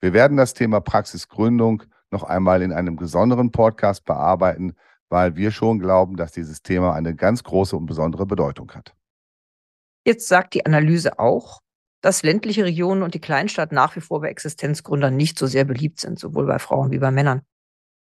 Wir 0.00 0.12
werden 0.12 0.36
das 0.36 0.54
Thema 0.54 0.80
Praxisgründung 0.80 1.82
noch 2.10 2.22
einmal 2.22 2.62
in 2.62 2.72
einem 2.72 2.96
besonderen 2.96 3.50
Podcast 3.50 4.04
bearbeiten, 4.04 4.74
weil 5.10 5.36
wir 5.36 5.50
schon 5.50 5.78
glauben, 5.78 6.16
dass 6.16 6.32
dieses 6.32 6.62
Thema 6.62 6.94
eine 6.94 7.14
ganz 7.14 7.44
große 7.44 7.76
und 7.76 7.86
besondere 7.86 8.26
Bedeutung 8.26 8.72
hat. 8.72 8.94
Jetzt 10.06 10.28
sagt 10.28 10.54
die 10.54 10.64
Analyse 10.64 11.18
auch, 11.18 11.60
dass 12.00 12.22
ländliche 12.22 12.64
Regionen 12.64 13.02
und 13.02 13.14
die 13.14 13.20
Kleinstadt 13.20 13.72
nach 13.72 13.96
wie 13.96 14.00
vor 14.00 14.20
bei 14.20 14.28
Existenzgründern 14.28 15.14
nicht 15.14 15.38
so 15.38 15.46
sehr 15.46 15.64
beliebt 15.64 16.00
sind, 16.00 16.18
sowohl 16.18 16.46
bei 16.46 16.58
Frauen 16.58 16.90
wie 16.90 16.98
bei 16.98 17.10
Männern. 17.10 17.42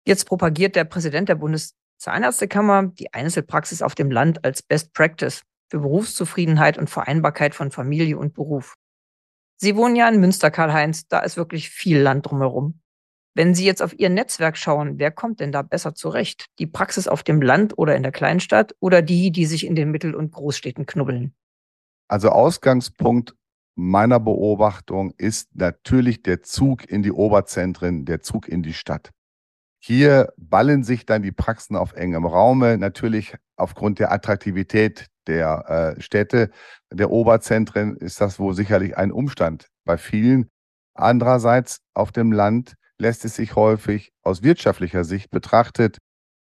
Jetzt 0.06 0.26
propagiert 0.26 0.76
der 0.76 0.84
Präsident 0.84 1.28
der 1.28 1.34
Bundeszahnärztekammer 1.36 2.88
die 2.88 3.12
Einzelpraxis 3.12 3.82
auf 3.82 3.94
dem 3.94 4.10
Land 4.10 4.44
als 4.44 4.62
Best 4.62 4.92
Practice 4.94 5.42
für 5.72 5.80
Berufszufriedenheit 5.80 6.76
und 6.76 6.90
Vereinbarkeit 6.90 7.54
von 7.54 7.70
Familie 7.70 8.18
und 8.18 8.34
Beruf. 8.34 8.74
Sie 9.56 9.74
wohnen 9.74 9.96
ja 9.96 10.06
in 10.06 10.20
Münster, 10.20 10.50
Karl-Heinz, 10.50 11.08
da 11.08 11.20
ist 11.20 11.38
wirklich 11.38 11.70
viel 11.70 11.98
Land 11.98 12.26
drumherum. 12.26 12.82
Wenn 13.34 13.54
Sie 13.54 13.64
jetzt 13.64 13.82
auf 13.82 13.98
Ihr 13.98 14.10
Netzwerk 14.10 14.58
schauen, 14.58 14.98
wer 14.98 15.10
kommt 15.10 15.40
denn 15.40 15.50
da 15.50 15.62
besser 15.62 15.94
zurecht? 15.94 16.44
Die 16.58 16.66
Praxis 16.66 17.08
auf 17.08 17.22
dem 17.22 17.40
Land 17.40 17.78
oder 17.78 17.96
in 17.96 18.02
der 18.02 18.12
Kleinstadt 18.12 18.74
oder 18.80 19.00
die, 19.00 19.30
die 19.30 19.46
sich 19.46 19.64
in 19.64 19.74
den 19.74 19.90
Mittel- 19.90 20.14
und 20.14 20.30
Großstädten 20.32 20.84
knubbeln? 20.84 21.34
Also 22.06 22.28
Ausgangspunkt 22.28 23.34
meiner 23.74 24.20
Beobachtung 24.20 25.14
ist 25.16 25.56
natürlich 25.56 26.22
der 26.22 26.42
Zug 26.42 26.84
in 26.84 27.02
die 27.02 27.12
Oberzentren, 27.12 28.04
der 28.04 28.20
Zug 28.20 28.46
in 28.46 28.62
die 28.62 28.74
Stadt. 28.74 29.08
Hier 29.82 30.34
ballen 30.36 30.84
sich 30.84 31.06
dann 31.06 31.22
die 31.22 31.32
Praxen 31.32 31.76
auf 31.76 31.94
engem 31.94 32.26
Raume, 32.26 32.76
natürlich 32.76 33.36
aufgrund 33.56 34.00
der 34.00 34.12
Attraktivität 34.12 35.06
der 35.26 35.94
äh, 35.96 36.00
Städte, 36.00 36.50
der 36.92 37.10
Oberzentren 37.10 37.96
ist 37.96 38.20
das 38.20 38.38
wohl 38.38 38.54
sicherlich 38.54 38.96
ein 38.96 39.12
Umstand. 39.12 39.68
Bei 39.84 39.96
vielen 39.96 40.48
andererseits 40.94 41.80
auf 41.94 42.12
dem 42.12 42.32
Land 42.32 42.74
lässt 42.98 43.24
es 43.24 43.36
sich 43.36 43.56
häufig 43.56 44.12
aus 44.22 44.42
wirtschaftlicher 44.42 45.04
Sicht 45.04 45.30
betrachtet 45.30 45.98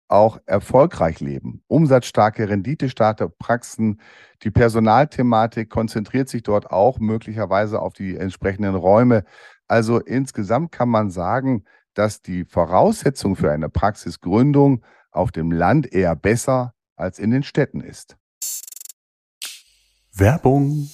auch 0.08 0.38
erfolgreich 0.47 1.20
leben. 1.20 1.62
Umsatzstarke, 1.68 2.49
renditestarke 2.49 3.28
Praxen. 3.28 4.00
Die 4.42 4.50
Personalthematik 4.50 5.68
konzentriert 5.68 6.28
sich 6.28 6.42
dort 6.42 6.70
auch 6.70 6.99
möglicherweise 6.99 7.80
auf 7.80 7.92
die 7.92 8.16
entsprechenden 8.16 8.75
Räume. 8.75 9.25
Also 9.68 10.00
insgesamt 10.00 10.73
kann 10.73 10.88
man 10.88 11.11
sagen, 11.11 11.64
dass 11.94 12.23
die 12.23 12.44
Voraussetzung 12.44 13.37
für 13.37 13.52
eine 13.52 13.68
Praxisgründung 13.68 14.82
auf 15.11 15.30
dem 15.30 15.50
Land 15.50 15.92
eher 15.92 16.16
besser 16.16 16.73
als 16.97 17.18
in 17.18 17.30
den 17.30 17.42
Städten 17.42 17.80
ist. 17.80 18.16
Werbung. 20.18 20.90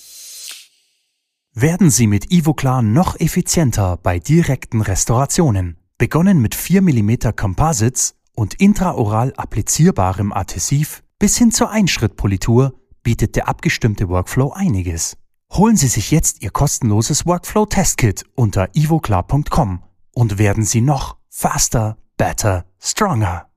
Werden 1.54 1.90
Sie 1.90 2.06
mit 2.06 2.32
Ivoclar 2.32 2.82
noch 2.82 3.18
effizienter 3.18 3.96
bei 3.96 4.18
direkten 4.18 4.80
Restaurationen. 4.80 5.78
Begonnen 5.98 6.40
mit 6.40 6.54
4 6.54 6.82
mm 6.82 7.36
Composites 7.36 8.16
und 8.34 8.54
intraoral 8.54 9.32
applizierbarem 9.36 10.32
Adhesiv 10.32 11.02
bis 11.18 11.38
hin 11.38 11.52
zur 11.52 11.70
Einschrittpolitur 11.70 12.74
bietet 13.02 13.36
der 13.36 13.48
abgestimmte 13.48 14.08
Workflow 14.08 14.52
einiges. 14.52 15.16
Holen 15.52 15.76
Sie 15.76 15.88
sich 15.88 16.10
jetzt 16.10 16.42
Ihr 16.42 16.50
kostenloses 16.50 17.26
Workflow 17.26 17.66
Testkit 17.66 18.24
unter 18.34 18.68
ivoclar.com 18.74 19.82
und 20.12 20.38
werden 20.38 20.64
Sie 20.64 20.80
noch 20.80 21.16
faster, 21.28 21.96
better, 22.16 22.64
stronger. 22.80 23.48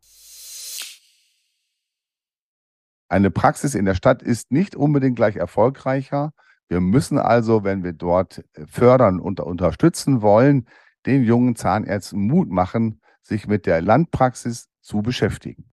Eine 3.10 3.32
Praxis 3.32 3.76
in 3.76 3.86
der 3.86 3.96
Stadt 3.96 4.22
ist 4.22 4.52
nicht 4.52 4.76
unbedingt 4.76 5.16
gleich 5.16 5.38
erfolgreicher. 5.38 6.34
Wir 6.68 6.82
müssen 6.82 7.18
also, 7.18 7.64
wenn 7.64 7.84
wir 7.84 7.94
dort 7.94 8.44
fördern 8.66 9.20
und 9.20 9.40
unterstützen 9.40 10.22
wollen, 10.22 10.68
den 11.06 11.24
jungen 11.24 11.56
Zahnärzten 11.56 12.28
Mut 12.28 12.50
machen, 12.50 13.02
sich 13.22 13.48
mit 13.48 13.66
der 13.66 13.82
Landpraxis 13.82 14.68
zu 14.82 15.02
beschäftigen. 15.02 15.72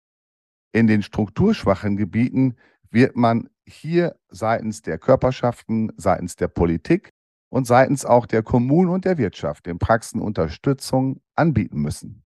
In 0.72 0.86
den 0.86 1.02
strukturschwachen 1.02 1.96
Gebieten 1.96 2.56
wird 2.90 3.16
man 3.16 3.48
hier 3.66 4.16
seitens 4.28 4.82
der 4.82 4.98
Körperschaften, 4.98 5.92
seitens 5.96 6.36
der 6.36 6.48
Politik 6.48 7.10
und 7.48 7.66
seitens 7.66 8.04
auch 8.04 8.26
der 8.26 8.42
Kommunen 8.42 8.90
und 8.90 9.04
der 9.04 9.18
Wirtschaft 9.18 9.66
den 9.66 9.78
Praxen 9.78 10.20
Unterstützung 10.20 11.20
anbieten 11.34 11.80
müssen. 11.80 12.24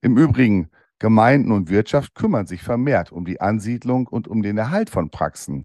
Im 0.00 0.16
Übrigen, 0.16 0.70
Gemeinden 1.00 1.50
und 1.50 1.70
Wirtschaft 1.70 2.14
kümmern 2.14 2.46
sich 2.46 2.62
vermehrt 2.62 3.10
um 3.10 3.24
die 3.24 3.40
Ansiedlung 3.40 4.06
und 4.06 4.28
um 4.28 4.42
den 4.42 4.58
Erhalt 4.58 4.90
von 4.90 5.10
Praxen. 5.10 5.64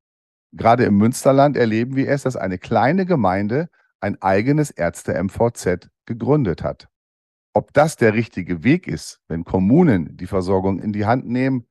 Gerade 0.54 0.86
im 0.86 0.98
Münsterland 0.98 1.58
erleben 1.58 1.98
wir 1.98 2.10
es, 2.10 2.24
dass 2.24 2.38
eine 2.38 2.58
kleine 2.58 3.06
Gemeinde 3.06 3.70
ein 4.00 4.22
eigenes 4.22 4.72
Ärzte-MVZ 4.72 5.90
gegründet 6.06 6.64
hat. 6.64 6.88
Ob 7.54 7.74
das 7.74 7.98
der 7.98 8.14
richtige 8.14 8.64
Weg 8.64 8.88
ist, 8.88 9.20
wenn 9.28 9.44
Kommunen 9.44 10.16
die 10.16 10.28
Versorgung 10.28 10.80
in 10.80 10.94
die 10.94 11.06
Hand 11.06 11.28
nehmen, 11.28 11.68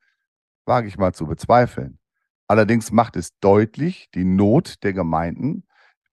wage 0.66 0.86
ich 0.86 0.98
mal 0.98 1.14
zu 1.14 1.26
bezweifeln. 1.26 1.98
Allerdings 2.46 2.92
macht 2.92 3.16
es 3.16 3.38
deutlich 3.40 4.10
die 4.14 4.24
Not 4.24 4.82
der 4.82 4.92
Gemeinden, 4.92 5.64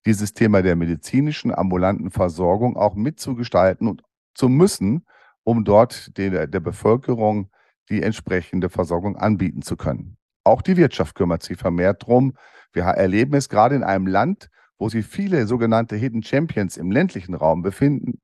dieses 0.06 0.34
Thema 0.34 0.62
der 0.62 0.78
medizinischen 0.78 1.54
ambulanten 1.54 2.12
Versorgung 2.12 2.78
auch 2.78 2.96
mitzugestalten 2.96 3.90
und 3.90 4.04
zu 4.36 4.48
müssen, 4.48 5.06
um 5.44 5.64
dort 5.64 6.18
der, 6.18 6.48
der 6.48 6.60
Bevölkerung 6.60 7.50
die 7.90 8.02
entsprechende 8.02 8.70
Versorgung 8.70 9.18
anbieten 9.18 9.62
zu 9.62 9.76
können. 9.76 10.18
Auch 10.44 10.62
die 10.62 10.78
Wirtschaft 10.78 11.16
kümmert 11.16 11.44
sich 11.44 11.58
vermehrt 11.58 12.06
drum. 12.06 12.34
Wir 12.74 12.84
erleben 12.84 13.36
es 13.36 13.50
gerade 13.50 13.76
in 13.76 13.84
einem 13.84 14.08
Land, 14.08 14.50
wo 14.78 14.90
sich 14.90 15.06
viele 15.06 15.46
sogenannte 15.46 15.96
Hidden 15.96 16.24
Champions 16.24 16.78
im 16.78 16.92
ländlichen 16.92 17.36
Raum 17.36 17.62
befinden, 17.62 18.20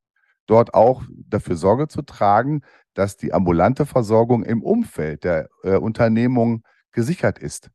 dort 0.48 0.74
auch 0.74 1.04
dafür 1.10 1.56
Sorge 1.56 1.88
zu 1.88 2.02
tragen, 2.02 2.62
dass 2.96 3.18
die 3.18 3.34
ambulante 3.34 3.86
Versorgung 3.86 4.44
im 4.44 4.64
Umfeld 4.64 5.24
der 5.24 5.50
äh, 5.64 5.76
Unternehmung 5.76 6.64
gesichert 6.92 7.38
ist. 7.38 7.70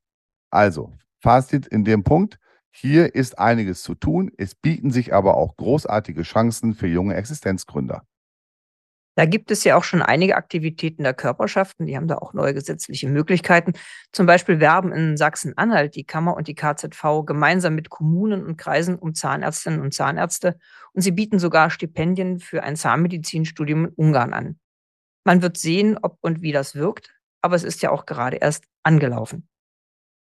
Also, 0.50 0.92
Fazit 1.20 1.68
in 1.68 1.84
dem 1.84 2.02
Punkt, 2.02 2.38
hier 2.72 3.14
ist 3.14 3.38
einiges 3.38 3.82
zu 3.82 3.94
tun, 3.94 4.32
es 4.36 4.54
bieten 4.56 4.90
sich 4.90 5.14
aber 5.14 5.36
auch 5.36 5.56
großartige 5.56 6.22
Chancen 6.22 6.74
für 6.74 6.88
junge 6.88 7.14
Existenzgründer. 7.14 8.02
Da 9.14 9.26
gibt 9.26 9.50
es 9.50 9.62
ja 9.64 9.76
auch 9.76 9.84
schon 9.84 10.00
einige 10.00 10.36
Aktivitäten 10.36 11.02
der 11.02 11.12
Körperschaften, 11.12 11.86
die 11.86 11.96
haben 11.96 12.08
da 12.08 12.16
auch 12.16 12.32
neue 12.32 12.54
gesetzliche 12.54 13.10
Möglichkeiten. 13.10 13.74
Zum 14.10 14.24
Beispiel 14.24 14.58
werben 14.58 14.90
in 14.90 15.18
Sachsen-Anhalt 15.18 15.96
die 15.96 16.04
Kammer 16.04 16.34
und 16.34 16.48
die 16.48 16.54
KZV 16.54 17.24
gemeinsam 17.26 17.74
mit 17.74 17.90
Kommunen 17.90 18.46
und 18.46 18.56
Kreisen 18.56 18.96
um 18.96 19.14
Zahnärztinnen 19.14 19.80
und 19.80 19.92
Zahnärzte 19.92 20.58
und 20.94 21.02
sie 21.02 21.12
bieten 21.12 21.38
sogar 21.38 21.68
Stipendien 21.68 22.40
für 22.40 22.62
ein 22.62 22.76
Zahnmedizinstudium 22.76 23.86
in 23.86 23.92
Ungarn 23.92 24.32
an. 24.32 24.58
Man 25.24 25.42
wird 25.42 25.58
sehen, 25.58 25.98
ob 26.00 26.18
und 26.22 26.40
wie 26.40 26.52
das 26.52 26.74
wirkt, 26.74 27.14
aber 27.42 27.54
es 27.54 27.64
ist 27.64 27.82
ja 27.82 27.90
auch 27.90 28.06
gerade 28.06 28.36
erst 28.36 28.64
angelaufen. 28.82 29.46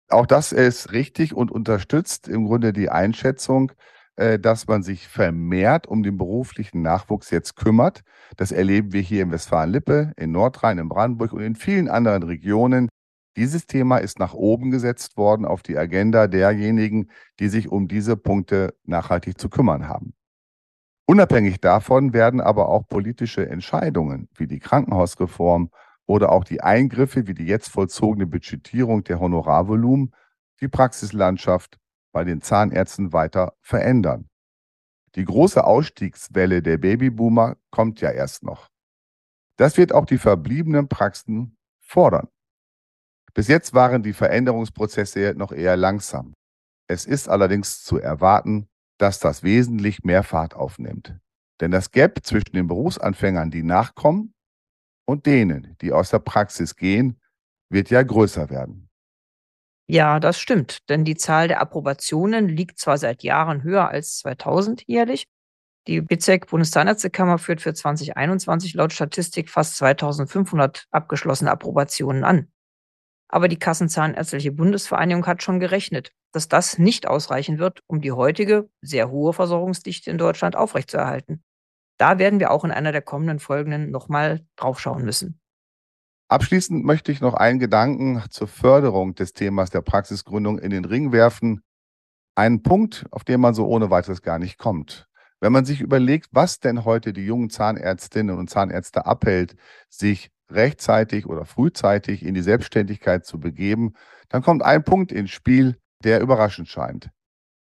Auch 0.10 0.26
das 0.26 0.54
ist 0.54 0.93
richtig 0.93 1.34
und 1.34 1.52
unterstützt 1.52 2.30
im 2.30 2.45
Grunde 2.45 2.71
die 2.71 2.89
Einschätzung, 2.89 3.73
dass 4.17 4.67
man 4.67 4.82
sich 4.82 5.08
vermehrt 5.08 5.86
um 5.86 6.01
den 6.01 6.17
beruflichen 6.17 6.82
Nachwuchs 6.82 7.30
jetzt 7.30 7.56
kümmert. 7.56 8.01
Das 8.36 8.51
erleben 8.51 8.91
wir 8.91 9.01
hier 9.01 9.21
in 9.21 9.32
Westfalen-Lippe, 9.32 10.13
in 10.17 10.32
Nordrhein, 10.32 10.80
in 10.80 10.89
Brandenburg 10.89 11.34
und 11.34 11.43
in 11.43 11.56
vielen 11.56 11.88
anderen 11.88 12.23
Regionen. 12.23 12.89
Dieses 13.36 13.67
Thema 13.67 13.97
ist 13.97 14.17
nach 14.17 14.34
oben 14.34 14.71
gesetzt 14.71 15.15
worden 15.17 15.45
auf 15.45 15.62
die 15.62 15.77
Agenda 15.77 16.27
derjenigen, 16.27 17.12
die 17.39 17.49
sich 17.49 17.69
um 17.69 17.88
diese 17.88 18.17
Punkte 18.17 18.73
nachhaltig 18.84 19.39
zu 19.39 19.49
kümmern 19.49 19.88
haben. 19.88 20.15
Unabhängig 21.06 21.62
davon 21.62 22.12
werden 22.12 22.41
aber 22.41 22.67
auch 22.67 22.88
politische 22.88 23.47
Entscheidungen 23.47 24.27
wie 24.36 24.47
die 24.47 24.60
Krankenhausreform 24.60 25.69
oder 26.08 26.32
auch 26.32 26.43
die 26.43 26.62
Eingriffe 26.62 27.27
wie 27.27 27.36
die 27.36 27.45
jetzt 27.45 27.69
vollzogene 27.69 28.25
Budgetierung 28.25 29.03
der 29.03 29.19
Honorarvolumen 29.19 30.13
die 30.60 30.67
Praxislandschaft 30.67 31.77
bei 32.12 32.24
den 32.24 32.41
Zahnärzten 32.41 33.13
weiter 33.13 33.54
verändern. 33.62 34.30
Die 35.15 35.26
große 35.26 35.63
Ausstiegswelle 35.63 36.62
der 36.62 36.78
Babyboomer 36.78 37.58
kommt 37.72 38.02
ja 38.02 38.12
erst 38.12 38.43
noch. 38.43 38.67
Das 39.58 39.78
wird 39.78 39.91
auch 39.93 40.06
die 40.06 40.20
verbliebenen 40.20 40.88
Praxen 40.88 41.58
fordern. 41.80 42.28
Bis 43.34 43.48
jetzt 43.48 43.74
waren 43.74 44.04
die 44.04 44.13
Veränderungsprozesse 44.13 45.34
noch 45.36 45.52
eher 45.52 45.78
langsam. 45.78 46.34
Es 46.88 47.06
ist 47.06 47.28
allerdings 47.28 47.84
zu 47.84 47.98
erwarten, 47.98 48.67
dass 48.98 49.20
das 49.20 49.43
wesentlich 49.43 50.04
mehr 50.04 50.24
Fahrt 50.24 50.56
aufnimmt. 50.56 51.15
Denn 51.60 51.72
das 51.72 51.91
Gap 51.91 52.20
zwischen 52.24 52.54
den 52.54 52.67
Berufsanfängern, 52.67 53.52
die 53.52 53.63
nachkommen, 53.63 54.34
und 55.08 55.26
denen, 55.26 55.78
die 55.82 55.93
aus 55.93 56.10
der 56.10 56.20
Praxis 56.20 56.76
gehen, 56.76 57.20
wird 57.70 57.89
ja 57.89 58.04
größer 58.04 58.50
werden. 58.50 58.87
Ja, 59.89 60.19
das 60.19 60.38
stimmt, 60.38 60.89
denn 60.89 61.06
die 61.06 61.15
Zahl 61.15 61.47
der 61.47 61.62
Approbationen 61.62 62.50
liegt 62.50 62.78
zwar 62.78 62.97
seit 62.97 63.23
Jahren 63.23 63.63
höher 63.63 63.88
als 63.89 64.17
2000 64.19 64.84
jährlich. 64.86 65.28
Die 65.88 66.02
BZEC 66.02 66.47
Bundeszahnärztekammer 66.47 67.38
führt 67.38 67.62
für 67.62 67.73
2021 67.73 68.73
laut 68.73 68.91
Statistik 68.91 69.50
fast 69.50 69.78
2500 69.78 70.88
abgeschlossene 70.91 71.50
Approbationen 71.50 72.26
an. 72.26 72.52
Aber 73.30 73.47
die 73.47 73.60
Kassenzahnärztliche 73.60 74.52
Bundesvereinigung 74.52 75.26
hat 75.26 75.43
schon 75.43 75.62
gerechnet, 75.62 76.12
dass 76.34 76.50
das 76.50 76.78
nicht 76.78 77.08
ausreichen 77.08 77.58
wird, 77.58 77.82
um 77.88 78.02
die 78.02 78.12
heutige 78.12 78.69
sehr 78.82 79.10
hohe 79.10 79.32
Versorgungsdichte 79.32 80.12
in 80.12 80.17
Deutschland 80.17 80.58
aufrechtzuerhalten. 80.58 81.43
Da 81.97 82.19
werden 82.19 82.41
wir 82.41 82.52
auch 82.52 82.65
in 82.65 82.71
einer 82.71 82.91
der 82.91 83.02
kommenden 83.02 83.39
Folgen 83.39 83.89
nochmal 83.89 84.45
draufschauen 84.58 85.06
müssen. 85.06 85.39
Abschließend 86.30 86.84
möchte 86.84 87.13
ich 87.13 87.22
noch 87.22 87.36
einen 87.36 87.58
Gedanken 87.58 88.22
zur 88.30 88.50
Förderung 88.50 89.16
des 89.16 89.32
Themas 89.32 89.70
der 89.70 89.82
Praxisgründung 89.82 90.60
in 90.60 90.72
den 90.72 90.84
Ring 90.84 91.13
werfen. 91.13 91.62
Einen 92.36 92.63
Punkt, 92.63 93.06
auf 93.12 93.24
den 93.24 93.40
man 93.40 93.54
so 93.54 93.66
ohne 93.66 93.90
weiteres 93.90 94.22
gar 94.22 94.38
nicht 94.38 94.58
kommt. 94.58 95.08
Wenn 95.40 95.54
man 95.54 95.63
sich 95.63 95.80
überlegt, 95.80 96.28
was 96.32 96.60
denn 96.60 96.84
heute 96.84 97.13
die 97.13 97.26
jungen 97.26 97.50
Zahnärztinnen 97.50 98.38
und 98.38 98.50
Zahnärzte 98.50 99.06
abhält, 99.06 99.56
sich 99.90 100.30
rechtzeitig 100.50 101.28
oder 101.28 101.46
frühzeitig 101.46 102.26
in 102.26 102.34
die 102.34 102.42
Selbstständigkeit 102.42 103.26
zu 103.26 103.40
begeben, 103.40 103.94
dann 104.28 104.42
kommt 104.42 104.63
ein 104.63 104.84
Punkt 104.84 105.13
ins 105.13 105.32
Spiel, 105.32 105.78
der 106.04 106.20
überraschend 106.20 106.68
scheint. 106.68 107.10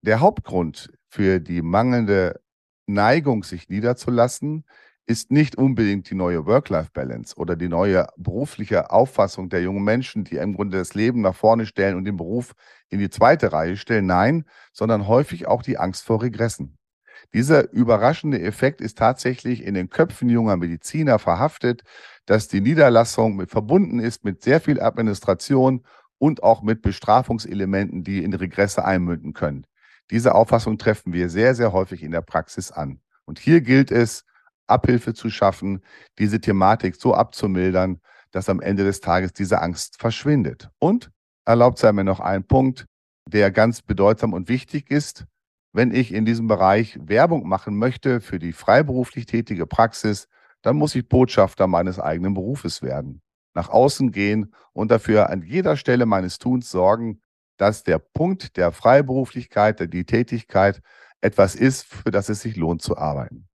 Der 0.01 0.19
Hauptgrund 0.19 0.91
für 1.07 1.39
die 1.39 1.61
mangelnde 1.61 2.41
Neigung, 2.85 3.43
sich 3.43 3.69
niederzulassen, 3.69 4.65
ist 5.11 5.29
nicht 5.29 5.57
unbedingt 5.57 6.09
die 6.09 6.15
neue 6.15 6.45
Work-Life-Balance 6.45 7.35
oder 7.35 7.57
die 7.57 7.67
neue 7.67 8.07
berufliche 8.15 8.91
Auffassung 8.91 9.49
der 9.49 9.61
jungen 9.61 9.83
Menschen, 9.83 10.23
die 10.23 10.37
im 10.37 10.55
Grunde 10.55 10.77
das 10.77 10.93
Leben 10.93 11.19
nach 11.19 11.35
vorne 11.35 11.65
stellen 11.65 11.97
und 11.97 12.05
den 12.05 12.15
Beruf 12.15 12.53
in 12.89 12.99
die 12.99 13.09
zweite 13.09 13.51
Reihe 13.51 13.75
stellen. 13.75 14.05
Nein, 14.05 14.45
sondern 14.71 15.07
häufig 15.07 15.47
auch 15.47 15.63
die 15.63 15.77
Angst 15.77 16.05
vor 16.05 16.21
Regressen. 16.21 16.77
Dieser 17.33 17.71
überraschende 17.73 18.41
Effekt 18.41 18.79
ist 18.79 18.97
tatsächlich 18.97 19.65
in 19.65 19.73
den 19.73 19.89
Köpfen 19.89 20.29
junger 20.29 20.55
Mediziner 20.55 21.19
verhaftet, 21.19 21.83
dass 22.25 22.47
die 22.47 22.61
Niederlassung 22.61 23.35
mit, 23.35 23.51
verbunden 23.51 23.99
ist 23.99 24.23
mit 24.23 24.41
sehr 24.41 24.61
viel 24.61 24.81
Administration 24.81 25.83
und 26.19 26.41
auch 26.41 26.61
mit 26.61 26.81
Bestrafungselementen, 26.81 28.05
die 28.05 28.23
in 28.23 28.33
Regresse 28.33 28.85
einmünden 28.85 29.33
können. 29.33 29.65
Diese 30.09 30.35
Auffassung 30.35 30.77
treffen 30.77 31.11
wir 31.11 31.29
sehr, 31.29 31.53
sehr 31.53 31.73
häufig 31.73 32.01
in 32.01 32.11
der 32.11 32.21
Praxis 32.21 32.71
an. 32.71 33.01
Und 33.25 33.39
hier 33.39 33.59
gilt 33.59 33.91
es, 33.91 34.23
Abhilfe 34.71 35.13
zu 35.13 35.29
schaffen, 35.29 35.81
diese 36.17 36.41
Thematik 36.41 36.95
so 36.95 37.13
abzumildern, 37.13 38.01
dass 38.31 38.49
am 38.49 38.61
Ende 38.61 38.83
des 38.83 39.01
Tages 39.01 39.33
diese 39.33 39.61
Angst 39.61 39.99
verschwindet. 39.99 40.69
Und 40.79 41.11
erlaubt 41.45 41.77
sei 41.77 41.91
mir 41.91 42.03
noch 42.03 42.19
ein 42.19 42.43
Punkt, 42.43 42.85
der 43.27 43.51
ganz 43.51 43.81
bedeutsam 43.81 44.33
und 44.33 44.49
wichtig 44.49 44.89
ist. 44.89 45.25
Wenn 45.73 45.93
ich 45.93 46.13
in 46.13 46.25
diesem 46.25 46.47
Bereich 46.47 46.97
Werbung 47.01 47.47
machen 47.47 47.77
möchte 47.77 48.19
für 48.19 48.39
die 48.39 48.51
freiberuflich 48.53 49.25
tätige 49.25 49.67
Praxis, 49.67 50.27
dann 50.61 50.75
muss 50.75 50.95
ich 50.95 51.07
Botschafter 51.07 51.67
meines 51.67 51.99
eigenen 51.99 52.33
Berufes 52.33 52.81
werden. 52.81 53.21
Nach 53.53 53.69
außen 53.69 54.11
gehen 54.11 54.53
und 54.73 54.91
dafür 54.91 55.29
an 55.29 55.43
jeder 55.43 55.77
Stelle 55.77 56.05
meines 56.05 56.39
Tuns 56.39 56.69
sorgen, 56.69 57.21
dass 57.57 57.83
der 57.83 57.99
Punkt 57.99 58.57
der 58.57 58.71
Freiberuflichkeit, 58.71 59.93
die 59.93 60.05
Tätigkeit 60.05 60.81
etwas 61.21 61.55
ist, 61.55 61.85
für 61.85 62.11
das 62.11 62.29
es 62.29 62.41
sich 62.41 62.55
lohnt 62.55 62.81
zu 62.81 62.97
arbeiten. 62.97 63.47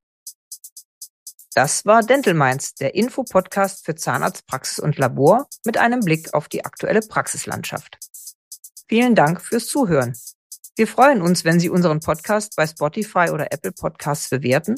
Das 1.57 1.85
war 1.87 2.03
Dental 2.03 2.35
Minds, 2.35 2.75
der 2.75 2.93
Infopodcast 2.93 3.83
für 3.83 3.95
Zahnarztpraxis 3.95 4.77
und 4.77 4.99
Labor 4.99 5.47
mit 5.65 5.79
einem 5.79 6.01
Blick 6.01 6.35
auf 6.35 6.49
die 6.49 6.63
aktuelle 6.63 6.99
Praxislandschaft. 6.99 7.97
Vielen 8.87 9.15
Dank 9.15 9.41
fürs 9.41 9.65
Zuhören. 9.65 10.15
Wir 10.75 10.85
freuen 10.85 11.23
uns, 11.23 11.45
wenn 11.45 11.59
Sie 11.59 11.71
unseren 11.71 11.99
Podcast 11.99 12.55
bei 12.55 12.67
Spotify 12.67 13.31
oder 13.31 13.51
Apple 13.51 13.71
Podcasts 13.71 14.29
bewerten 14.29 14.75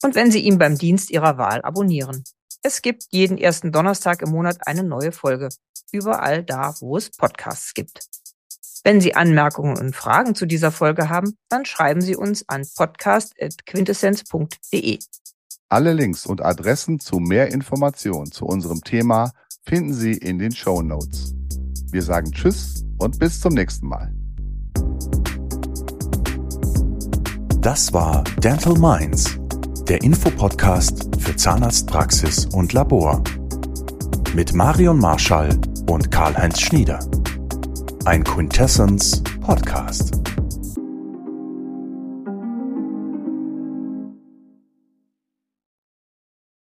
und 0.00 0.14
wenn 0.14 0.30
Sie 0.30 0.38
ihn 0.38 0.58
beim 0.58 0.78
Dienst 0.78 1.10
Ihrer 1.10 1.38
Wahl 1.38 1.60
abonnieren. 1.62 2.22
Es 2.62 2.82
gibt 2.82 3.06
jeden 3.10 3.36
ersten 3.36 3.72
Donnerstag 3.72 4.22
im 4.22 4.30
Monat 4.30 4.58
eine 4.64 4.84
neue 4.84 5.10
Folge, 5.10 5.48
überall 5.90 6.44
da, 6.44 6.76
wo 6.78 6.96
es 6.96 7.10
Podcasts 7.10 7.74
gibt. 7.74 8.06
Wenn 8.84 9.00
Sie 9.00 9.16
Anmerkungen 9.16 9.76
und 9.76 9.96
Fragen 9.96 10.36
zu 10.36 10.46
dieser 10.46 10.70
Folge 10.70 11.08
haben, 11.08 11.36
dann 11.48 11.64
schreiben 11.64 12.00
Sie 12.00 12.14
uns 12.14 12.48
an 12.48 12.64
podcast.quintessenz.de. 12.76 15.00
Alle 15.68 15.92
Links 15.92 16.26
und 16.26 16.44
Adressen 16.44 17.00
zu 17.00 17.18
mehr 17.18 17.52
Informationen 17.52 18.30
zu 18.30 18.46
unserem 18.46 18.82
Thema 18.82 19.32
finden 19.64 19.92
Sie 19.92 20.12
in 20.12 20.38
den 20.38 20.52
Show 20.52 20.80
Notes. 20.80 21.34
Wir 21.90 22.02
sagen 22.02 22.30
Tschüss 22.30 22.84
und 22.98 23.18
bis 23.18 23.40
zum 23.40 23.54
nächsten 23.54 23.88
Mal. 23.88 24.14
Das 27.60 27.92
war 27.92 28.22
Dental 28.44 28.74
Minds 28.78 29.40
der 29.88 30.02
Infopodcast 30.02 31.08
für 31.18 31.34
Zahnarztpraxis 31.34 32.46
und 32.46 32.72
Labor. 32.72 33.22
Mit 34.34 34.52
Marion 34.52 34.98
Marschall 34.98 35.50
und 35.88 36.12
Karl-Heinz 36.12 36.60
Schnieder. 36.60 37.00
Ein 38.04 38.22
Quintessence 38.22 39.22
Podcast. 39.40 40.16